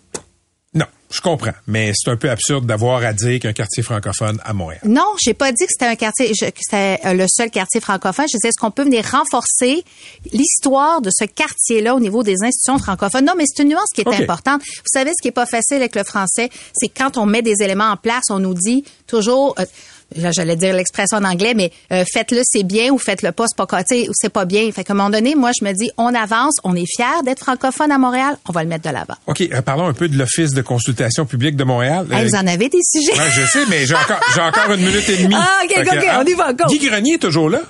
[1.14, 4.80] Je comprends, mais c'est un peu absurde d'avoir à dire qu'un quartier francophone à Montréal.
[4.84, 7.80] Non, j'ai pas dit que c'était un quartier, je- que c'était euh, le seul quartier
[7.80, 8.24] francophone.
[8.28, 9.84] Je disais, est-ce qu'on peut venir renforcer
[10.32, 13.24] l'histoire de ce quartier-là au niveau des institutions francophones?
[13.24, 14.62] Non, mais c'est une nuance qui est importante.
[14.64, 17.62] Vous savez, ce qui est pas facile avec le français, c'est quand on met des
[17.62, 19.64] éléments en place, on nous dit toujours, euh,
[20.16, 23.64] j'allais dire l'expression en anglais, mais euh, faites-le, c'est bien, ou faites-le pas, c'est pas,
[23.66, 24.70] ou c'est pas bien.
[24.72, 27.40] Fait qu'à un moment donné, moi, je me dis, on avance, on est fiers d'être
[27.40, 29.14] francophone à Montréal, on va le mettre de l'avant.
[29.26, 32.06] OK, euh, parlons un peu de l'Office de consultation publique de Montréal.
[32.12, 33.12] Hey, vous en avez des sujets?
[33.18, 35.34] ouais, je sais, mais j'ai encore, j'ai encore une minute et demie.
[35.46, 36.64] Ah, OK, OK, que, OK, hein, on y va, go.
[36.68, 37.60] Guy Grenier est toujours là?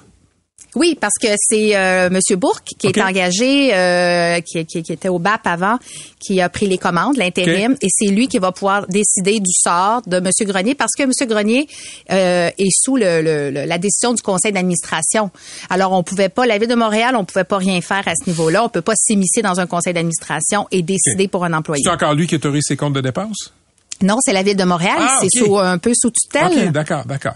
[0.74, 5.08] Oui, parce que c'est euh, Monsieur Bourque qui est engagé, euh, qui, qui- qui était
[5.08, 5.78] au BAP avant,
[6.18, 10.02] qui a pris les commandes, l'intérim, et c'est lui qui va pouvoir décider du sort
[10.06, 11.68] de Monsieur Grenier, parce que Monsieur Grenier
[12.10, 15.30] euh, est sous le, le- le- la décision du conseil d'administration.
[15.70, 18.28] Alors, on pouvait pas, la ville de Montréal, on pouvait pas rien faire à ce
[18.28, 18.64] niveau-là.
[18.64, 21.82] On peut pas s'immiscer dans un conseil d'administration et décider pour un employé.
[21.84, 23.52] C'est encore lui qui autorise ses comptes de dépenses?
[24.02, 24.96] Non, c'est la ville de Montréal.
[24.98, 26.66] Ah, c'est un peu sous tutelle.
[26.66, 27.34] OK, d'accord, d'accord.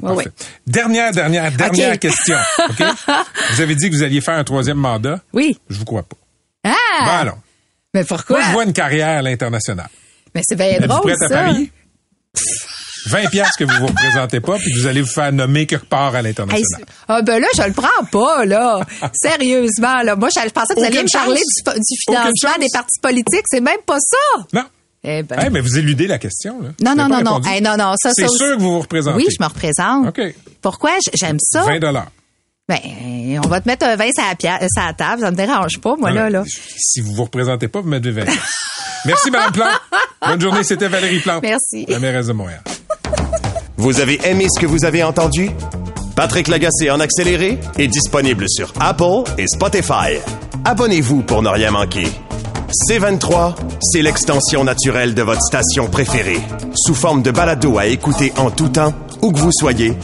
[0.67, 2.37] Dernière, dernière, dernière question.
[3.53, 5.21] Vous avez dit que vous alliez faire un troisième mandat.
[5.33, 5.59] Oui.
[5.69, 6.17] Je vous crois pas.
[6.65, 7.05] Ah!
[7.05, 7.39] Ben allons.
[7.95, 8.39] mais pourquoi?
[8.39, 9.89] Moi, je vois une carrière à l'international.
[10.35, 11.35] Mais c'est bien drôle, prête à ça.
[11.35, 11.73] parier?
[13.07, 16.15] 20 piastres que vous vous représentez pas, puis vous allez vous faire nommer quelque part
[16.15, 16.85] à l'international.
[17.09, 18.81] ah ben là, je le prends pas, là.
[19.15, 20.17] Sérieusement, là.
[20.17, 23.45] Moi, je, pensais que vous alliez Aucune me parler du, du financement des partis politiques.
[23.47, 24.45] C'est même pas ça.
[24.53, 24.65] non.
[25.05, 25.39] Eh ben.
[25.39, 26.71] Hey, mais vous éludez la question, là.
[26.83, 27.45] non, Vous non, non, non.
[27.45, 27.95] Hey, non, non.
[28.03, 29.17] Ça, C'est ça sûr que vous vous représentez.
[29.17, 30.09] Oui, je me représente.
[30.09, 30.21] OK.
[30.61, 30.91] Pourquoi?
[31.15, 31.63] J'aime ça.
[31.65, 32.09] 20 dollars.
[32.69, 32.79] Ben,
[33.45, 35.23] on va te mettre un 20 sur la, pia- sur la table.
[35.23, 36.45] Ça me dérange pas, moi, là, là.
[36.47, 38.43] Si vous vous représentez pas, vous mettez 20 piastres.
[39.07, 39.81] Merci, Mme Plante.
[40.27, 40.65] Bonne journée.
[40.65, 41.43] C'était Valérie Plante.
[41.43, 41.87] Merci.
[41.89, 42.61] La mairesse de Montréal.
[43.77, 45.51] Vous avez aimé ce que vous avez entendu?
[46.17, 50.19] Patrick Lagacé en accéléré est disponible sur Apple et Spotify.
[50.65, 52.09] Abonnez-vous pour ne rien manquer.
[52.71, 56.41] C23, c'est l'extension naturelle de votre station préférée.
[56.75, 58.93] Sous forme de balado à écouter en tout temps,
[59.23, 59.97] où que vous soyez,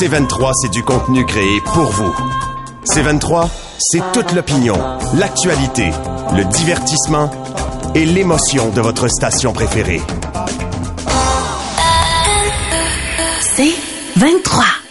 [0.00, 2.14] C23, c'est du contenu créé pour vous.
[2.86, 3.48] C23,
[3.78, 4.76] c'est toute l'opinion,
[5.14, 5.90] l'actualité,
[6.36, 7.28] le divertissement
[7.96, 10.00] et l'émotion de votre station préférée.
[13.40, 13.74] C'est
[14.16, 14.81] 23.